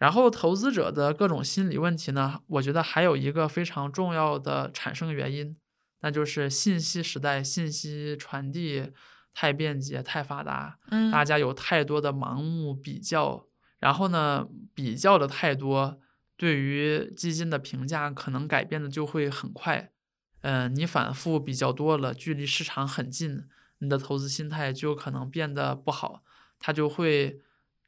[0.00, 5.56] 然后，投资者的各种心理问题呢，我觉得还有一个非常重要的产生原因，
[6.00, 8.92] 那就是信息时代信息传递
[9.32, 13.46] 太便捷、太发达，嗯大家有太多的盲目比较，
[13.78, 15.98] 然后呢，比较的太多，
[16.36, 19.92] 对于基金的评价可能改变的就会很快。
[20.42, 23.44] 嗯、你反复比较多了，距离市场很近，
[23.78, 26.22] 你的投资心态就可能变得不好，
[26.58, 27.40] 它就会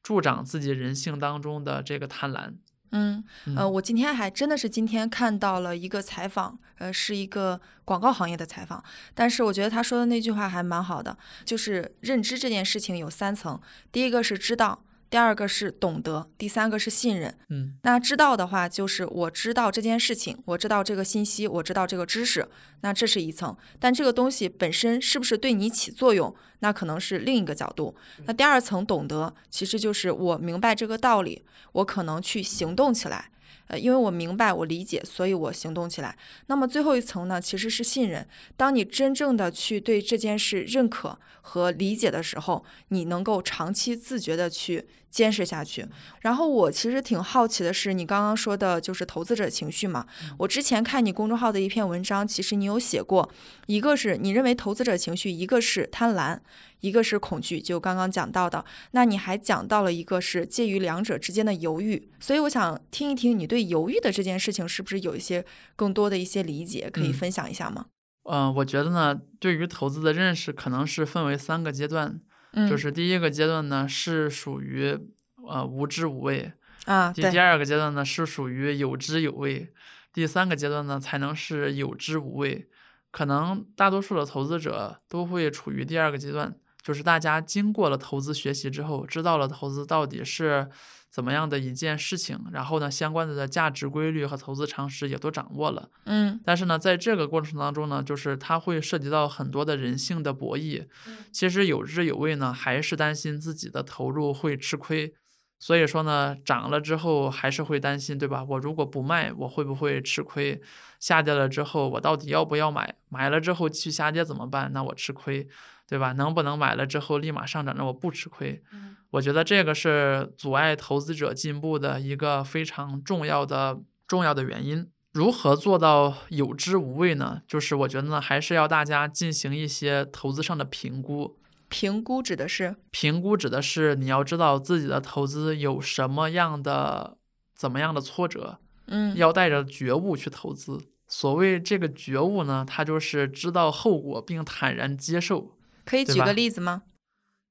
[0.02, 2.54] 助长自己人性当中的这个贪婪。
[2.92, 3.22] 嗯
[3.56, 3.72] 呃，嗯。
[3.72, 8.82] 我今天还真的是今天看到了一个采访，呃，是一个广告行业的采访，
[9.14, 17.36] 但是我觉得他说的那句话还蛮好的，就是认知这件事情有三层，第一个是知道，第二个是懂得，第三个是信任。
[17.50, 22.48] 嗯那知道的话，就是我知道这件事情，我知道这个信息，我知道这个知识，
[22.80, 23.54] 那这是一层。
[23.78, 27.94] 但这个东西本身是不是对你起作用，那可能是另一个角度。
[28.24, 33.28] 那第二层懂得，其实就是我明白这个道理，我可能去行动起来。
[33.68, 36.16] 呃，因为我明白，我理解，所以我行动起来。
[36.46, 38.26] 那么最后一层呢，其实是信任。
[38.56, 45.86] 当你真正的去对这件事认可和理解的时候，你能够长期自觉的去坚持下去。
[46.22, 50.04] 然后我其实挺好奇的是，你刚刚说的就是投资者情绪嘛。
[50.38, 53.30] 我之前看你公众号的一篇文章，其实你有写过，
[53.66, 56.38] 一个是你认为投资者情绪，一个是贪婪，
[56.80, 58.64] 一个是恐惧，就刚刚讲到的。
[58.92, 65.44] 那你还讲到了一个是介于两者之间的犹豫，所以我想听一听你对犹豫的这件事情是不是有一些
[65.76, 67.84] 更多的一些理解，可以嗯分享一下吗？
[68.24, 72.20] 嗯、我觉得呢，对于投资的认识可能是分为三个阶段，
[72.52, 74.98] 嗯，就是第一个阶段呢是属于
[75.46, 76.52] 呃无知无畏，
[76.86, 79.72] 啊，第第，二个阶段呢是属于有知有畏，
[80.12, 82.68] 第三个阶段呢才能是有知无畏。
[83.10, 90.68] 可能大多数的投资者都会处于第二个阶段，就是大家经过了投资学习之后，知道了投资到底是
[91.12, 95.90] 怎么样的一件事情，然后呢相关的价值规律和投资常识也都掌握了。
[96.06, 100.86] 嗯但是呢，在这个过程当中呢，就是它会涉及到很多的人性的博弈。
[101.06, 105.14] 嗯其实有知有畏呢，还是担心自己的投入会吃亏。
[105.58, 108.42] 所以说呢，涨了之后还是会担心，对吧？
[108.42, 110.60] 我如果不卖，我会不会吃亏？
[110.98, 112.96] 下跌了之后，我到底要不要买？
[113.08, 114.72] 买了之后继续下跌怎么办？
[114.72, 115.46] 那我吃亏，
[115.86, 116.10] 对吧？
[116.14, 118.60] 能不能买了之后立马上涨，让我不吃亏？
[118.72, 124.86] 嗯我觉得这个是阻碍投资者进步的一个非常重要的重要的原因。
[125.12, 127.42] 如何做到有知无畏呢？
[127.46, 131.38] 就是我觉得呢，还是要大家进行一些投资上的评估。
[131.68, 137.18] 评估指的是，评估指的是你要知道自己的投资有什么样的、
[137.54, 140.80] 怎么样的挫折，嗯要带着觉悟去投资。
[141.06, 145.58] 所谓这个觉悟呢，它就是知道后果并坦然接受。
[145.84, 146.84] 可以举个例子吗？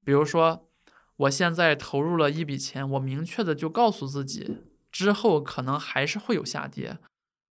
[0.04, 0.68] 比如说，
[1.16, 4.58] 我现在投入了一笔钱，我明确的就告诉自己，
[4.90, 6.98] 之后可能还是会有下跌，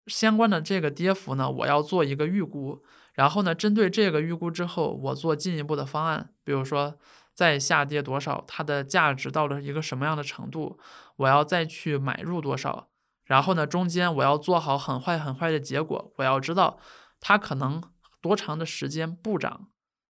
[0.06, 2.84] 相关的这个跌幅呢，我要做一个预估，
[3.14, 6.98] 然后呢，针对这个预估之后，我做进一步的方案，比如说
[7.34, 10.80] 再下跌多少，它的价值到了一个什么样的程度，
[11.18, 12.90] 我要再去买入多少。
[13.26, 16.80] 然后呢，中间我要做好很坏很坏的结果，我要知道
[17.20, 17.84] 它可能
[18.22, 19.68] 多长的时间不涨。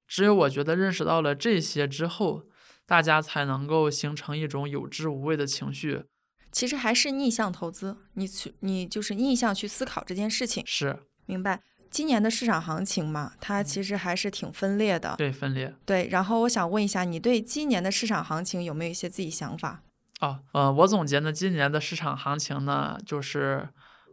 [0.07, 2.43] 只有我觉得认识到了这些之后，
[2.87, 6.05] 大家才能够形成一种有知无畏的情绪。
[6.51, 10.63] 其实还是逆向投资，你去你就是逆向去思考这件事情。
[10.65, 11.61] 是，明白。
[11.89, 15.15] 今年的市场行情嘛，它其实还是挺分裂的。
[15.17, 15.73] 对，分裂。
[15.85, 19.83] 对，然后我想问一下，你对今年的市场行情有没有一些自己想法？
[20.19, 23.69] 哦，呃，我总结呢，今年的市场行情呢，就是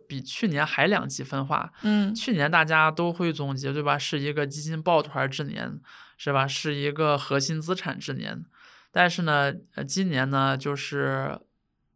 [0.06, 1.72] 比去年还两极分化。
[1.82, 3.98] 嗯，去年大家都会总结，对吧？
[3.98, 5.80] 是一个基金抱团之年，
[6.16, 6.46] 是吧？
[6.46, 8.44] 是一个核心资产之年。
[8.96, 11.40] 但是呢，呃，今年呢，就是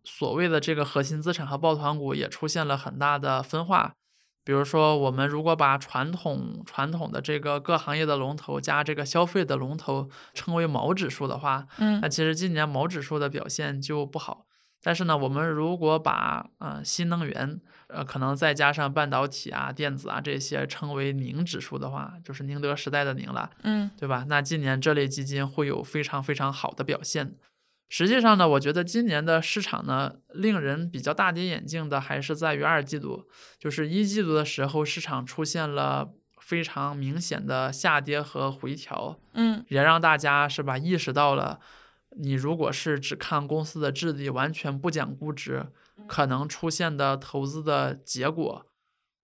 [0.02, 3.94] 所谓的这个核心资产和抱团股也出现了很大的分化。
[4.42, 14.46] 比如说，我们如果把传统传统的这个各行业的龙头加这个消费的龙头称为毛指数的话，嗯，那其实今年毛指数的表现就不好。
[14.82, 24.24] 但是呢，我们如果把呃新能源，呃可能再加上半导体啊、电子啊这些称为宁指数的话，就是宁德时代的宁了，嗯，对吧？
[24.28, 27.34] 那今年这类基金会有非常非常好的表现。
[27.90, 33.26] 实际上呢，我觉得今年的市场呢，令人比较大跌眼镜的还是在于二季度，
[33.58, 41.60] 就是一季度的时候，市场出现了非常明显的下跌和回调，嗯，也让大家是吧意识到了，
[42.18, 45.68] 你如果是只看公司的质地，完全不讲估值，
[46.06, 48.64] 可能出现的投资的结果。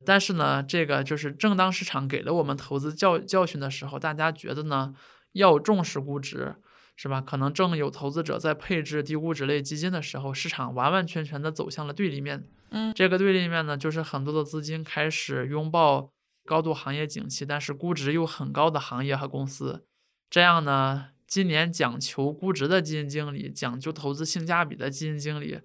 [0.05, 4.95] 但是呢，这个就是正当市场给了我们投资教教训的时候，大家觉得呢
[5.33, 6.57] 要重视估值。
[6.97, 7.21] 是吧？
[7.21, 12.47] 可能正有投资者在配置低估值类基金的时候，市场完完全全的走向了对立面。
[12.71, 16.13] 嗯，这个对立面呢，就是很多的资金开始拥抱
[16.45, 19.85] 高度行业景气，但是估值又很高的行业和公司。
[20.31, 25.59] 这样呢，今年讲求估值的基金经理，讲究投资性价比的基金经理，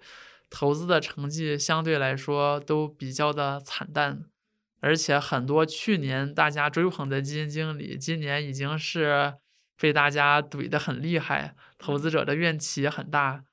[0.50, 4.24] 投资的成绩相对来说都比较的惨淡。
[4.80, 9.34] 而且很多去年大家追捧的基金经理，今年已经是。
[9.82, 13.44] 被大家怼得很厉害，投资者的怨气也很大。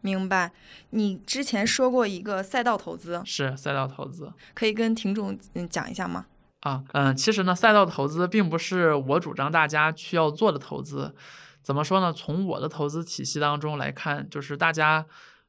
[0.00, 0.50] 明白。
[0.88, 6.24] 你之前说过一个赛道投资，是赛道投资，可以跟听众嗯讲一下吗？
[6.60, 11.14] 啊，嗯，其实呢，赛道投资并不是我主张大家需要做的投资。
[11.62, 12.10] 怎么说呢？
[12.10, 15.04] 从我的投资体系当中来看，就是大家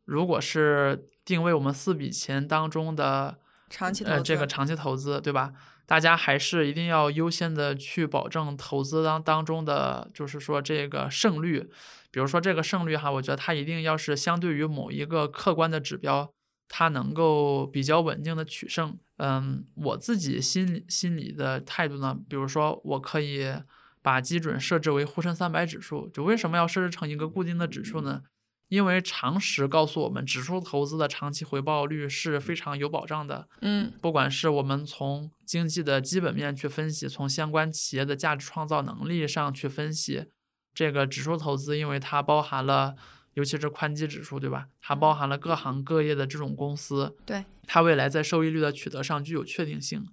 [0.06, 3.38] 如果是定位我们四笔钱当中的
[3.70, 5.52] 长期投呃这个长期投资，对吧？
[5.88, 11.70] 大家还是一定要优先的去保证投资当当中的，就是说这个胜率，
[12.10, 16.32] 比如说这个胜率哈，我觉得它一定要是相对于某一个客观的指标，
[16.68, 18.98] 它能够比较稳定的取胜。
[19.18, 23.54] 嗯，我自己心心里的态度呢，比如说我可以
[24.02, 28.24] 把基准设置为沪深三百指数，就为什么要设置成一个固定的指数呢？
[28.68, 33.48] 因为常识告诉我们，指数投资的长期回报率是非常有保障的。
[33.62, 40.26] 嗯，不管是我们从经济的基本面去分析，从相关企业的价值创造能力上去分析，
[40.74, 42.96] 这个指数投资，因为它包含了，
[43.36, 44.68] 尤其是宽基指数，对吧？
[44.82, 50.08] 它包含了各行各业的这种公司，对，它未来在收益率的取得上具有确定性。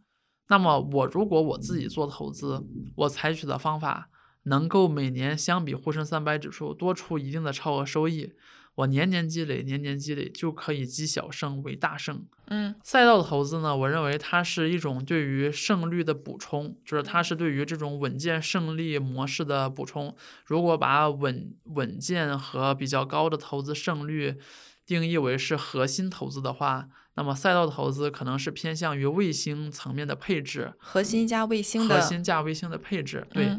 [0.49, 2.63] 那么，我如果我自己做投资，
[2.97, 4.11] 我采取的方法。
[4.45, 8.33] 能够每年相比沪深三百指数多出一定的超额收益，
[8.75, 12.25] 我年年积累，年年积累就可以积小胜为大胜。
[12.47, 20.15] 嗯，赛道的投资呢，我认为它是一种对于胜率的补充，就是它是对于这种稳健胜利模式的补充。
[20.45, 24.37] 如果把稳稳健和比较高的投资胜率
[24.85, 33.59] 定义为是核心投资的话，那么赛道投资可能是偏向于卫星层面的配置，核心加卫星的核心加卫星的配置，对。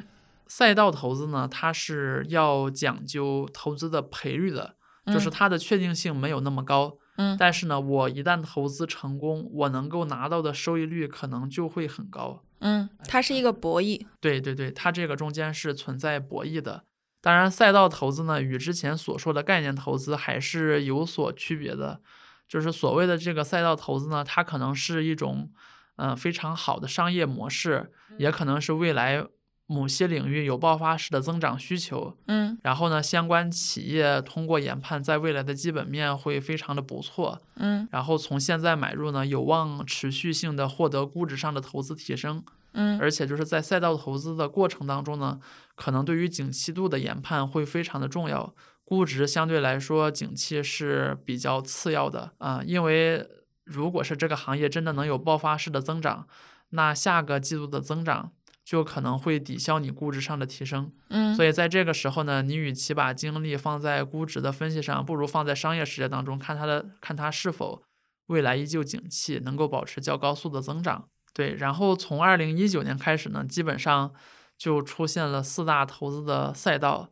[0.55, 4.75] 赛道投资呢，它是要讲究投资的赔率的，
[5.07, 6.95] 就是它的确定性没有那么高。
[7.17, 12.43] 嗯，但是呢，我一旦投资成功，我能够拿到的收益率可能就会很高。
[12.59, 14.05] 嗯，它是一个博弈。
[14.19, 16.83] 对对对，它这个中间是存在博弈的。
[17.19, 21.99] 当然，赛道投资呢，与之前所说的概念投资还是有所区别的。
[22.47, 25.49] 就是所谓的这个赛道投资呢，它可能是一种
[25.95, 29.25] 嗯非常好的商业模式，也可能是未来。
[29.65, 42.43] 某些领域有爆发式的增长需求，嗯，然后呢，相关企业通过研判，在未来的基本面会非常的不错，嗯，然后从现在买入呢，有望持续性的获得估值上的投资提升，
[42.73, 45.39] 嗯，而且就是在赛道投资的过程当中呢，
[45.75, 48.53] 可能对于景气度的研判会非常的重要，
[48.83, 52.33] 估值相对来说景气是比较次要的。
[52.39, 53.25] 啊，因为
[53.63, 56.27] 如果是这个行业真的能有爆发式的增长，
[56.71, 58.31] 那下个季度的增长。
[58.63, 60.91] 就可能会抵消你估值上的提升。
[61.09, 67.83] 嗯，所以在这个时候呢，你与其把精力放在估值的分析上，不如放在商业世界当中，看它的看它是否
[68.27, 71.05] 未来依旧景气，能够保持较高速的增长。
[71.33, 74.13] 对，然后从二零一九年开始呢，基本上
[74.57, 77.09] 就出现了四大投资的赛道。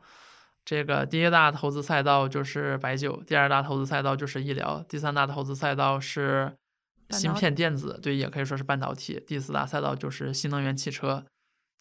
[0.63, 6.55] 这个第一大投资赛道就是白酒，第二大投资赛道就是医疗，第三大投资赛道是
[7.09, 9.19] 芯片电子，对，也可以说是半导体。
[9.25, 11.25] 第四大赛道就是新能源汽车。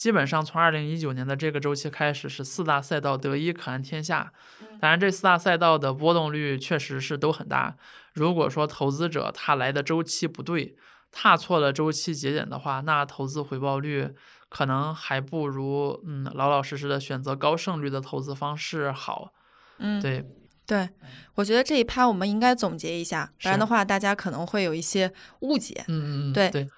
[0.00, 4.32] 基本上从二零一九年的这个周期开始，是四大赛道得一可安天下。
[4.80, 7.76] 当然，这四大赛道的波动率确实是都很大。
[8.14, 10.74] 如果说投资者他来的周期不对，
[11.12, 14.08] 踏错了周期节点的话，那投资回报率
[14.48, 19.34] 可能还不如嗯老老实实的选择高胜率的投资方式好。
[19.76, 20.24] 嗯，对
[20.66, 20.88] 对，
[21.34, 25.84] 我觉得这一趴我们应该总结一下，不然的话大家可能会有一些误解。
[25.88, 26.68] 嗯嗯嗯，对对，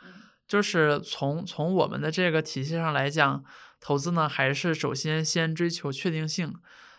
[0.53, 3.43] 就是从从我们的这个体系上来讲，
[3.81, 6.53] 投资呢还是首先先追求确定性，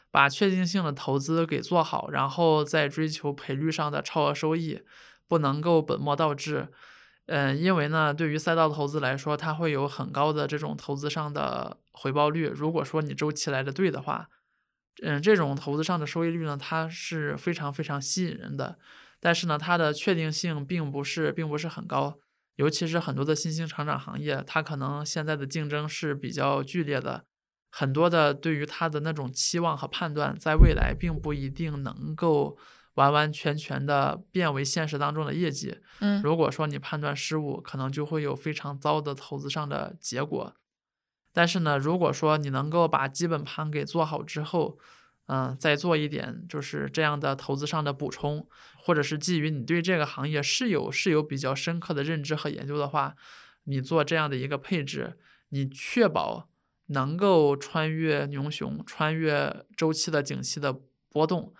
[0.09, 4.81] 把确定性的投资给做好，然后再追求赔率上的超额收益，
[5.27, 6.69] 不能够本末倒置。
[7.27, 12.47] 嗯，因为呢，对于赛道投资来说，它会有很高的这种投资上的回报率。
[12.47, 14.25] 如果说你周期来的对的话，
[15.03, 18.79] 嗯，这种投资上的收益率呢，它是非常非常吸引人的。
[19.19, 22.17] 但是呢，它的确定性并不是并不是很高，
[22.55, 27.25] 尤其是很多的新兴成长行业，它可能现在的竞争是比较剧烈的，
[27.71, 32.57] 很多的对于它的那种期望和判断，在未来并不一定能够。
[32.95, 35.79] 完完全全的变为现实当中的业绩。
[35.99, 40.53] 嗯，如果说你判断失误，可能就会有非常糟的投资上的结果。
[41.33, 44.77] 但是呢，如果说你能够把基本盘给做好之后，
[45.27, 48.47] 嗯，再做一点就是这样的投资上的补充，
[48.77, 53.15] 或者是基于你对这个行业是有是有比较深刻的认知和研究的话，
[53.63, 55.17] 你做这样的一个配置，
[55.49, 56.49] 你确保
[56.87, 61.53] 能够穿越牛熊、穿越周期的景气的波动。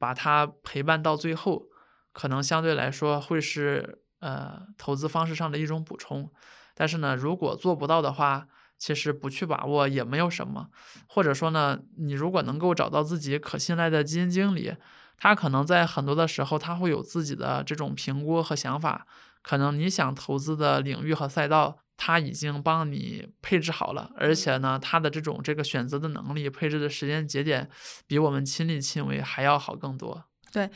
[0.00, 1.66] 把它陪伴到最后，
[2.12, 6.30] 可能相对来说会是呃投资方式上的一种补充。
[6.76, 8.46] 但是呢，如果做不到的话，
[8.78, 10.68] 其实不去把握也没有什么。
[11.06, 14.74] 或者说呢，你如果能够找到自己可信赖的基金经理，
[15.18, 19.06] 他可能在很多的时候他会有自己的这种评估和想法。
[19.42, 21.80] 可能你想投资的领域和赛道。
[22.00, 27.68] 他已经帮你配置好了，而且呢，他的这种这个选择的能力、配置的时间节点，
[28.06, 30.22] 比我们亲力亲为还要好更多。
[30.52, 30.70] 对。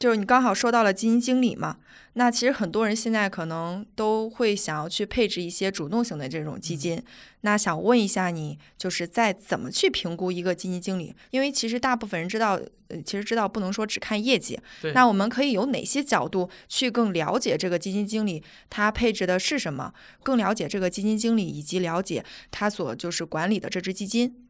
[0.00, 1.76] 就是你刚好说到了基金经理嘛，
[2.14, 7.00] 那其实很多人现在可能都会想要去配置一些主动型的这种基金。
[7.42, 11.14] 那想问一下你，就是在怎么去评估一个基金经理？
[11.30, 14.58] 因为其实大部分人知道，呃，其实知道不能说只看业绩。
[14.94, 19.92] 那我们可以有哪些角度去更了解这个基金经理他配置的是什么？
[20.22, 24.48] 更了解这个基金经理以及了解他所就是管理的这支基金。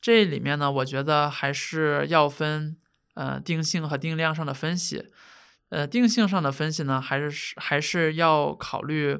[0.00, 2.78] 这里面呢，我觉得还是要分。
[3.18, 5.10] 呃，定性和定量上的分析，
[5.70, 9.18] 呃，定性上的分析呢，还是还是要考虑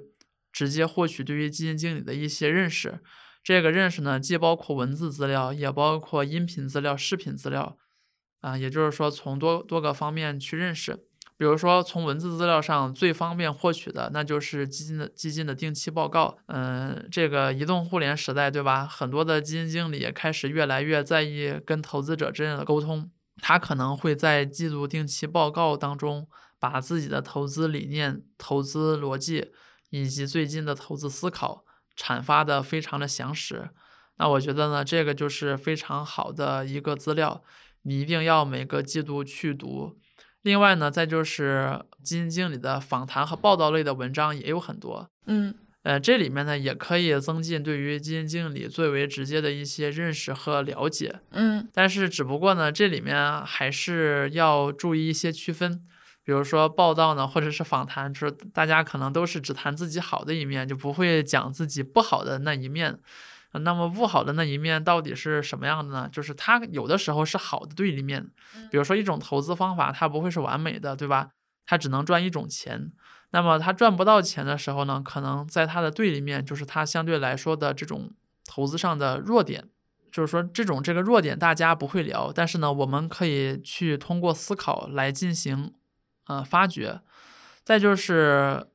[0.52, 3.00] 直接获取对于基金经理的一些认识。
[3.42, 7.76] 这个认识呢，既包括文字资料，也包括音频资料、视频资料，
[8.40, 11.04] 啊，也就是说从多多个方面去认识。
[11.36, 16.38] 比如说从文字资料上最方便获取的，那就是基金的基金的定期报告。
[16.46, 18.86] 嗯，这个移动互联时代，对吧？
[18.86, 23.10] 很多的基金经理也开始越来越在意跟投资者之间的沟通。
[23.40, 26.28] 他可能会在季度定期报告当中，
[26.58, 29.52] 把自己的投资理念、投资逻辑
[29.90, 31.64] 以及最近的投资思考
[31.96, 33.70] 阐发的非常的详实。
[34.16, 37.42] 那我觉得呢，这个就是非常好的一个资料，
[37.82, 39.96] 你一定要每个季度去读。
[40.42, 45.10] 另外呢，再就是基金经理的访谈和报道类的文章也有很多。
[45.26, 45.54] 嗯。
[45.88, 55.80] 呃，这里面呢也可以增进对于基金经理最为直接的一些认识和了解，嗯，但是只不过呢，这里面还是要注意一些区分，
[56.22, 62.98] 比如说报道呢，或者是访谈，就是大家可能都是只谈自己好的一面，就不会讲自己不好的那一面。
[63.52, 66.06] 那么不好的那一面到底是什么样的呢？
[66.12, 68.28] 就是它有的时候是好的对立面，
[68.70, 71.30] 比如说一种投资方法，它不会是完美的，对吧？
[71.64, 72.92] 它只能赚一种钱。
[73.30, 78.10] 那么他赚不到钱的时候呢，可能在他的对立面就是他相对来说的这种
[78.46, 79.68] 投资上的弱点，
[80.10, 85.74] 就是说这种这个弱点大家不会聊，但是呢，我们可以去通过思考来进行
[86.26, 87.02] 呃发掘。
[87.62, 88.66] 再就是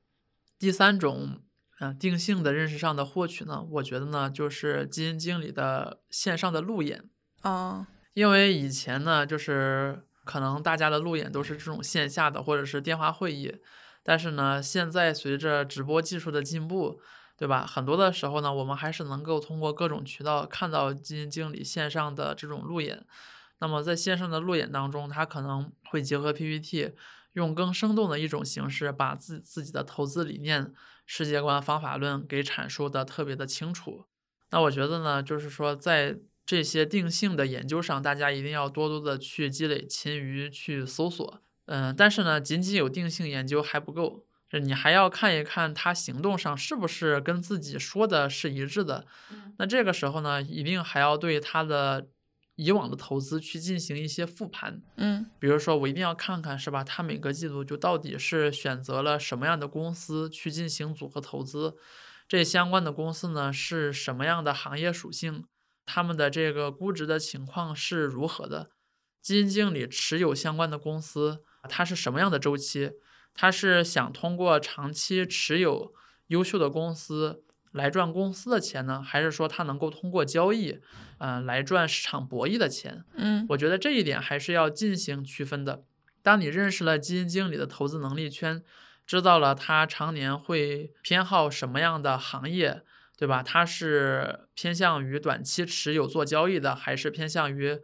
[0.60, 1.42] 第三种
[1.80, 7.04] 嗯定性的认识上的获取呢，我觉得呢就是基金经理的线上的路演
[7.42, 13.56] 啊，因为以前呢就是可能大家的路演都是这种线下的或者是电话会议。
[14.04, 17.00] 但是呢，现在随着直播技术的进步，
[17.38, 17.66] 对吧？
[17.66, 23.06] 很多的时候呢，我们还是能够通过各种渠道看到基金经理线上的这种路演。
[23.60, 26.92] 那么在线上的路演当中，他可能会结合 PPT，
[27.34, 30.74] 用更生动的一种形式，把自自己的投资理念、
[31.06, 34.06] 世界观、方法论给阐述的特别的清楚。
[34.52, 41.43] 那我觉得呢，就是说在这些定性的研究上，大家一定要多多的去积累勤于去搜索。
[41.66, 44.26] 嗯，但是呢，仅仅有定性研究还不够，
[44.62, 49.06] 你还要看一看他行动上是不是跟自己说的是一致的。
[49.58, 52.08] 那这个时候呢，一定还要对他的。
[52.56, 56.84] 以往的投资去进行一些复盘，嗯，比如说我一定要看看是吧？
[56.84, 61.76] 他每个季度就到底是选择了什么样的公司去进行组合投资，
[62.28, 65.46] 这相关的公司呢是什么样的行业属性？
[65.88, 68.70] 他们的这个估值的情况是如何的？
[69.20, 72.92] 基金经理持有相关的公司，它是什么样的周期？
[73.34, 75.94] 它是想通过长期持有
[76.28, 77.44] 优秀的公司？
[77.72, 80.80] 来赚公司的钱呢，还是说它能够通过交易，
[81.18, 83.04] 嗯，来赚市场博弈的钱？
[83.16, 85.84] 嗯，我觉得这一点还是要进行区分的。
[86.22, 88.64] 当你认识了基金经理的投资能力圈，
[89.08, 92.84] 知道了他常年会偏好什么样的行业，
[93.18, 93.42] 对吧？
[93.42, 97.80] 他是偏向于短期持有做交易的，还是偏向于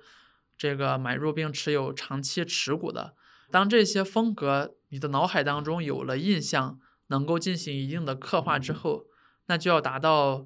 [0.56, 3.16] 这个买入并持有长期持股的？
[3.52, 9.06] 当这些风格你的脑海当中有了印象，能够进行一定的刻画之后。
[9.48, 10.46] 那就要达到，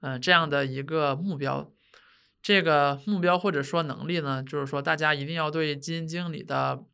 [0.00, 1.72] 嗯，这样的一个目标。
[2.40, 6.84] 这个目标或者说能力呢，就是说大家一定要对基金经理的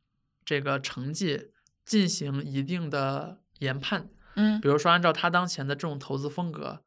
[0.46, 1.50] 这个成绩
[1.84, 4.08] 进行一定的研判。
[4.36, 6.82] 嗯，比如说按照他当前的这种投资风格，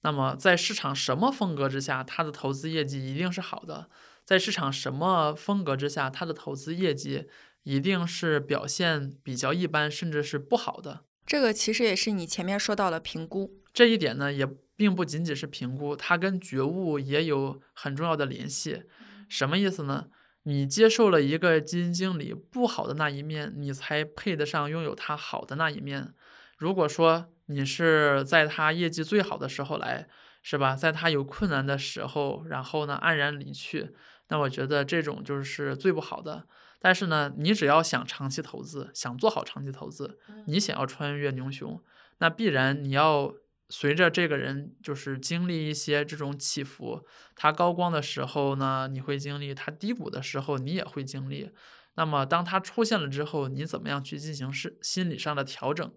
[0.00, 3.90] 那么在市场什么风格之下，他的投资业绩一定是好的；
[4.24, 7.28] 在市场什么风格之下，他的投资业绩
[7.68, 11.04] 一定是表现比较一般，甚至是不好的。
[11.26, 13.60] 这个其实也是你前面说到了评估。
[13.74, 18.84] 这一点呢，也并不仅仅是评估，它跟觉悟也有很重要的联系。
[19.28, 20.06] 什么意思呢？
[20.44, 26.14] 你接受了一个基金经理不好的那一面，你才配得上拥有他好的那一面。
[26.56, 30.08] 如果说你是在他业绩最好的时候来，
[30.42, 30.74] 是吧？
[30.74, 33.90] 在他有困难的时候，然后呢黯然离去，
[34.28, 36.46] 那我觉得这种就是最不好的。
[36.78, 41.82] 但是呢，你只要想长期投资，想做好长期投资，你想要穿越牛熊，
[42.18, 43.34] 那必然你要。
[43.70, 47.04] 随着这个人就是经历一些这种起伏，
[47.36, 51.50] 他高光的时候呢，你会经历；他低谷的时候，你也会经历。
[51.96, 55.92] 那么当他出现了之后，你怎么样去进行是心理上的调整，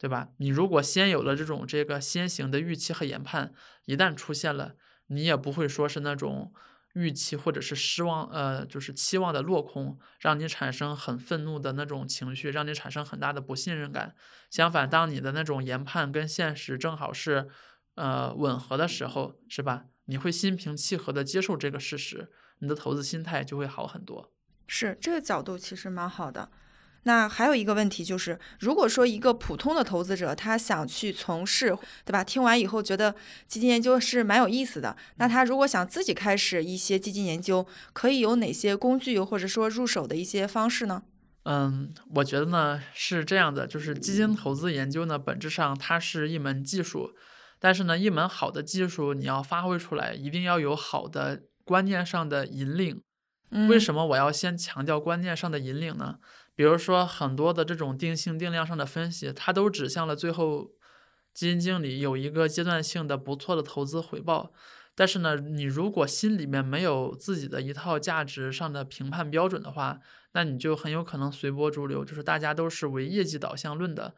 [0.00, 0.30] 对吧？
[0.38, 3.54] 你如果先有了这种这个先行的预期和研判，
[3.84, 4.74] 一旦出现了，
[5.06, 6.52] 你也不会说是那种。
[6.94, 14.14] 预期或者是失望，呃，就是期望的落空，让你产生很愤怒的那种情绪，让你产生很大的不信任感。
[14.50, 17.48] 相反，当你的那种研判跟现实正好是，
[17.94, 19.84] 呃，吻合的时候，是吧？
[20.06, 24.32] 你会心平气和的接受这个事实，你的投资心态就会好很多。
[24.66, 26.50] 是这个角度其实蛮好的。
[27.04, 32.22] 那还有一个问题就是，如果说一个普通的投资者他想去从事，对吧？
[32.22, 33.14] 听完以后觉得
[33.48, 41.02] 基金研究是蛮有意思的，那他如果想自己开始一些基金研究，可以有哪些工具或者说入手的一些方式呢？
[41.44, 47.10] 嗯，我觉得呢是这样的，就是基金投资研究呢，本质上它是一门技术，
[47.58, 53.02] 但是呢，一门好的技术你要发挥出来，一定要有好的观念上的引领。
[53.68, 56.16] 为什么我要先强调观念上的引领呢？
[56.54, 60.72] 比如说，很多的这种定性定量上的分析，它都指向了最后
[61.32, 64.52] 基金经理有一个阶段性的不错的投资回报。
[64.94, 69.98] 但是呢，你如果心里面没有自己的一套价值上的评判标准的话，
[70.32, 74.14] 那你就很有可能随波逐流，就是大家都是为业绩导向论的，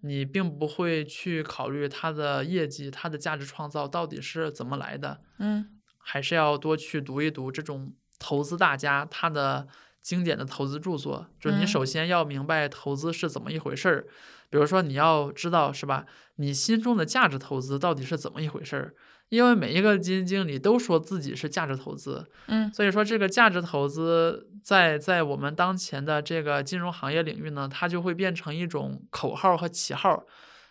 [0.00, 5.20] 你并不会去考虑它的业绩、它的价值创造到底是怎么来的。
[5.38, 9.68] 嗯，还是要多去读一读这种投资大家他的。
[10.06, 14.06] 经典的投资著作，就是你首先要明白投资是怎么一回事儿。
[14.48, 16.06] 比如说，你要知道是吧？
[16.36, 18.94] 你心中的价值投资到底是怎么一回事儿？
[19.30, 30.24] 因为每一个基金经理都说自己是价值投资，嗯，所以说这个价值投资在在我们当前的这个金融行业领域呢，它就会变成一种口号和旗号，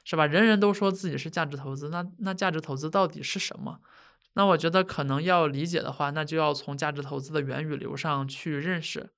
[0.06, 0.26] 是吧？
[0.26, 3.82] 人人都说自己是价值投资，那那价值投资到底是什么？
[4.36, 9.10] 那我觉得可能要理解的话，那就要从价值投资的源与流上去认识。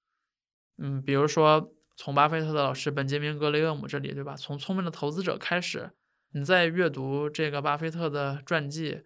[0.78, 4.36] 嗯，比如说从巴菲特的老师本杰明·格雷厄姆这里，对吧？
[4.36, 5.91] 从聪明的投资者开始，
[6.34, 9.01] 你再阅读这个巴菲特的传记，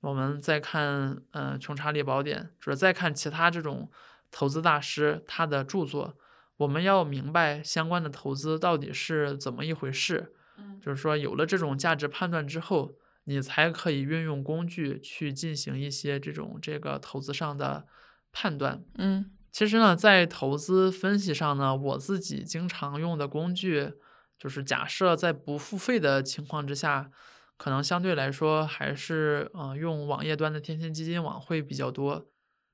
[0.00, 3.90] 我们再看嗯《穷查理宝典》，就是再看其他这种
[4.30, 6.18] 投资大师他的著作，
[6.58, 10.34] 我们要明白相关的投资到底是怎么一回事。
[10.58, 12.92] 嗯，就是说有了这种价值判断之后，
[13.24, 17.86] 你才可以运用工具去进行一些这种这个投资上的
[18.30, 18.84] 判断。
[18.98, 23.94] 嗯其实呢，在投资分析上呢，我自己经常用的工具，
[24.36, 27.08] 就是假设在不付费的情况之下，
[27.56, 32.26] 可能相对来说还是呃用网页端的天天基金网会比较多，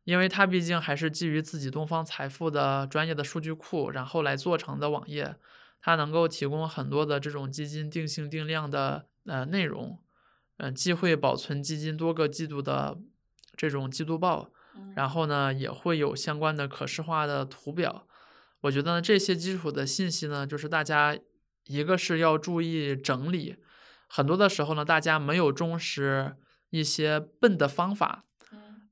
[0.05, 5.37] 因为它毕竟还是基于自己东方财富的专业的数据库，然后来做成的网页，
[5.83, 9.99] 它能够提供很多的这种基金定性定量的呃内容，
[10.57, 12.97] 呃，既会保存基金多个季度的
[13.55, 14.51] 这种季度报。
[14.95, 18.07] 然后呢，也会有相关的可视化的图表。
[18.63, 21.17] 我觉得呢，这些基础的信息呢，就是大家
[21.65, 23.57] 一个是要注意整理，
[24.07, 26.37] 很多的时候呢，大家没有重视
[26.71, 28.25] 一些笨的方法。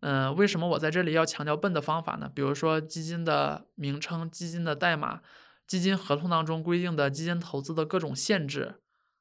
[0.00, 2.30] 嗯、为什么我在这里要强调笨的方法呢？
[2.32, 5.20] 比如说基金的名称、基金的代码、
[5.66, 8.76] 基金合同当中规定的基金投资的各种限制，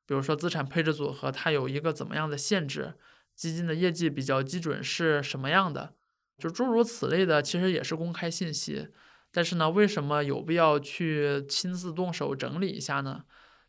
[0.06, 2.94] 比如说资产配置组合它有一个怎么样的限制，
[3.36, 5.96] 基金的业绩比较基准是什么样的。
[6.38, 8.90] 就诸如此类的，其实也是公开信息。
[9.32, 13.24] 但是呢，为什么有必要去亲自动手整理一下呢？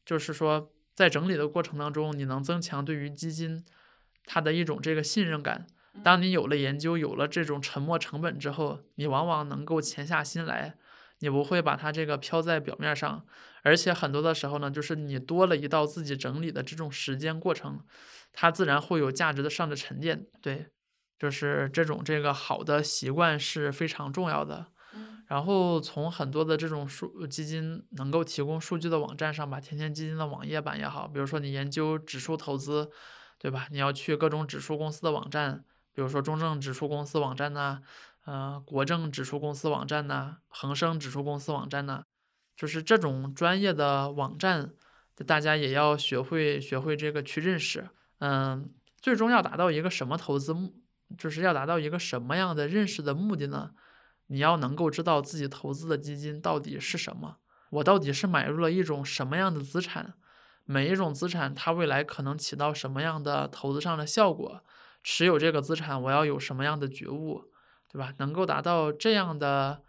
[0.04, 3.64] 就是说，在整理的过程当中，你能增强对于基金
[4.24, 5.66] 它的一种这个信任感。
[6.04, 10.76] 当你有了研究，有了这种沉没成本之后，你往往能够潜下心来，
[11.18, 13.26] 你不会把它这个飘在表面上。
[13.62, 17.80] 而且很多的时候呢，就是你多了一道自己整理的这种时间过程，
[18.32, 20.26] 它自然会有价值的上的沉淀。
[20.40, 20.68] 对。
[21.18, 24.66] 就是这种这个好的习惯是非常重要的。
[25.26, 32.90] 然后从很多的这种数基金能够提供数据的网站上吧，天天基金的网页版也好，比如说你研究指数投资，
[33.38, 33.68] 对吧？
[33.70, 37.82] 你要去各种指数公司的网站，比如说中证指数公司网站呐、
[38.24, 42.04] 呃，国证指数公司网站呐、恒生指数公司网站呐、
[42.56, 44.72] 就是这种专业的网站，
[45.26, 47.90] 大家也要学会学会这个去认识。
[48.20, 50.72] 嗯，最终要达到一个什么投资目？
[51.16, 53.70] 就是要达到一个什么样的认识的目的呢？
[54.26, 57.38] 你要能够知道自己投资的基金到底是什么，
[57.70, 60.14] 我到底是买入了一种什么样的资产，
[60.64, 64.62] 每一种资产它未来可能起到什么样的投资上的效果，
[65.02, 67.44] 持有这个资产我要有什么样的觉悟，
[67.90, 68.12] 对吧？
[68.18, 69.80] 能够达到这样的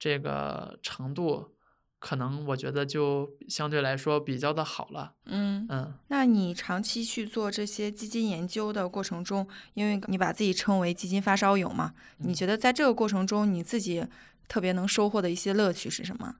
[0.00, 1.55] 这个程度，
[1.98, 5.14] 可能我觉得就相对来说比较的好了。
[5.24, 5.94] 嗯，嗯。
[6.08, 14.06] 那你长期去做这些基金研究的过程中，因为你把自己称为基金发烧友嘛，你觉得在这个过程中你自己
[14.46, 16.36] 特别能收获的一些乐趣是什么？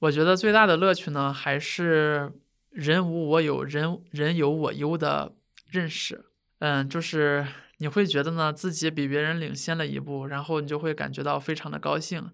[0.00, 2.32] 我觉得最大的乐趣呢，还是
[2.70, 5.32] 人无我有，人人有我优的
[5.70, 6.26] 认识。
[6.58, 7.46] 嗯，就是
[7.78, 12.30] 你会觉得呢，自己比别人领先了一步，然后你就会感觉到非常的高兴。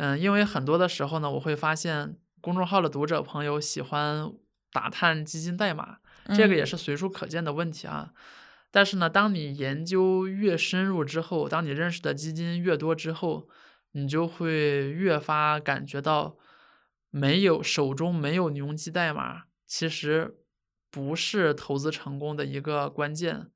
[0.00, 4.32] 嗯，因为很多的时候呢，我会发现公众号的读者朋友喜欢
[4.72, 5.98] 打探基金代码，
[6.36, 8.12] 这个也嗯是随处可见的问题啊。
[8.70, 13.48] 但是呢，当你研究越深入之后，当你认识的基金越多之后，
[13.90, 16.36] 你就会越发感觉到，
[17.10, 20.36] 没有手中没有牛基代码，其实
[20.92, 23.48] 不是投资成功的一个关键。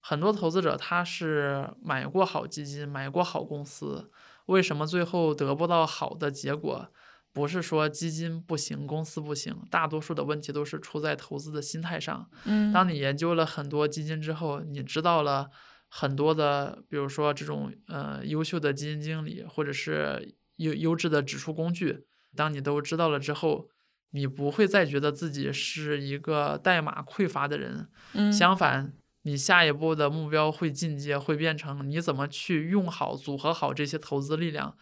[0.00, 4.10] 很多投资者他是买过好基金，买过好公司，
[4.46, 6.90] 为什么最后得不到好的结果？
[7.32, 12.30] 不是说基金不行，公司不行，大多数的问题都是出在投资的心态上。
[12.44, 15.48] 嗯，当你研究了很多基金之后，你知道了
[15.88, 23.68] 很多的，比如说这种呃优秀的基金经理，或者是优优质的指数工具，当你都知道了之后，
[24.10, 28.92] 你不会再觉得自己是一个代码匮乏的人，嗯相反，
[29.26, 34.76] 你下一步的目标会进阶，会变成你怎么去用好、组合好这些投资力量。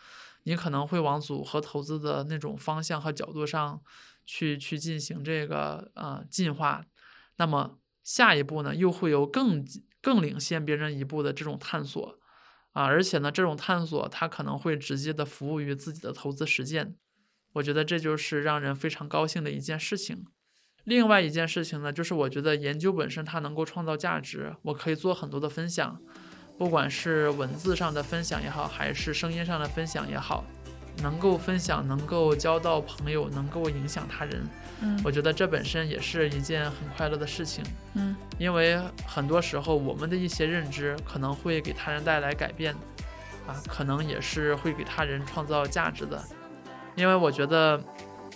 [0.44, 3.80] 你可能会往组合投资的那种方向和角度上
[4.26, 6.84] 去去进行这个呃进化。
[7.36, 9.64] 那么下一步呢，又会有更
[10.00, 12.18] 更领先别人一步的这种探索
[12.72, 16.96] 啊，而且呢，这种探索它可能会直接的服务于自己的投资实践。
[17.52, 20.26] 我觉得这就是让人非常高兴的一件事情。
[20.84, 25.96] 另外一件事情呢，就是我觉得研究本身它能够创造价值，我可以做很多的分享，
[26.58, 30.44] 不管是文字上的分享也好，还是声音上的分享也好，
[31.02, 34.42] 能够分享，能够交到朋友，能够影响他人，
[34.80, 37.64] 嗯我觉得这本身也是一件很快乐的事情。
[37.94, 38.76] 嗯因为
[39.06, 42.74] 很多时候我们的一些认知可能会给他人带来改变，
[43.46, 46.20] 啊，可能也是会给他人创造价值的。
[46.96, 47.80] 因为我觉得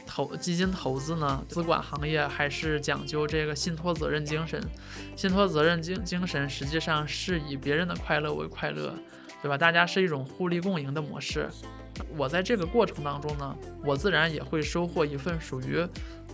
[0.06, 4.60] 投基金投资呢，资管行业还是讲究这个信托责任精神，
[5.16, 8.94] 信托责任精精神实际上是以别人的快乐为快乐，
[9.42, 9.58] 对吧？
[9.58, 11.48] 大家是一种互利共赢的模式。
[12.16, 15.82] 我在这个过程当中呢，我自然也会收获一份属于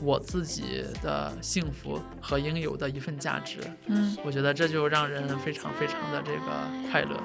[0.01, 3.59] 我自己的幸福和应有的一份价值。
[3.87, 7.17] 嗯，我觉得这就让人非常非常的这个快乐。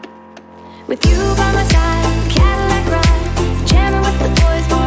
[0.88, 4.87] With you by my side, Cadillac ride, jamming with the boys.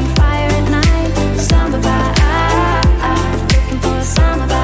[1.51, 3.43] summer vibe.
[3.53, 4.60] Looking for a summer vibe.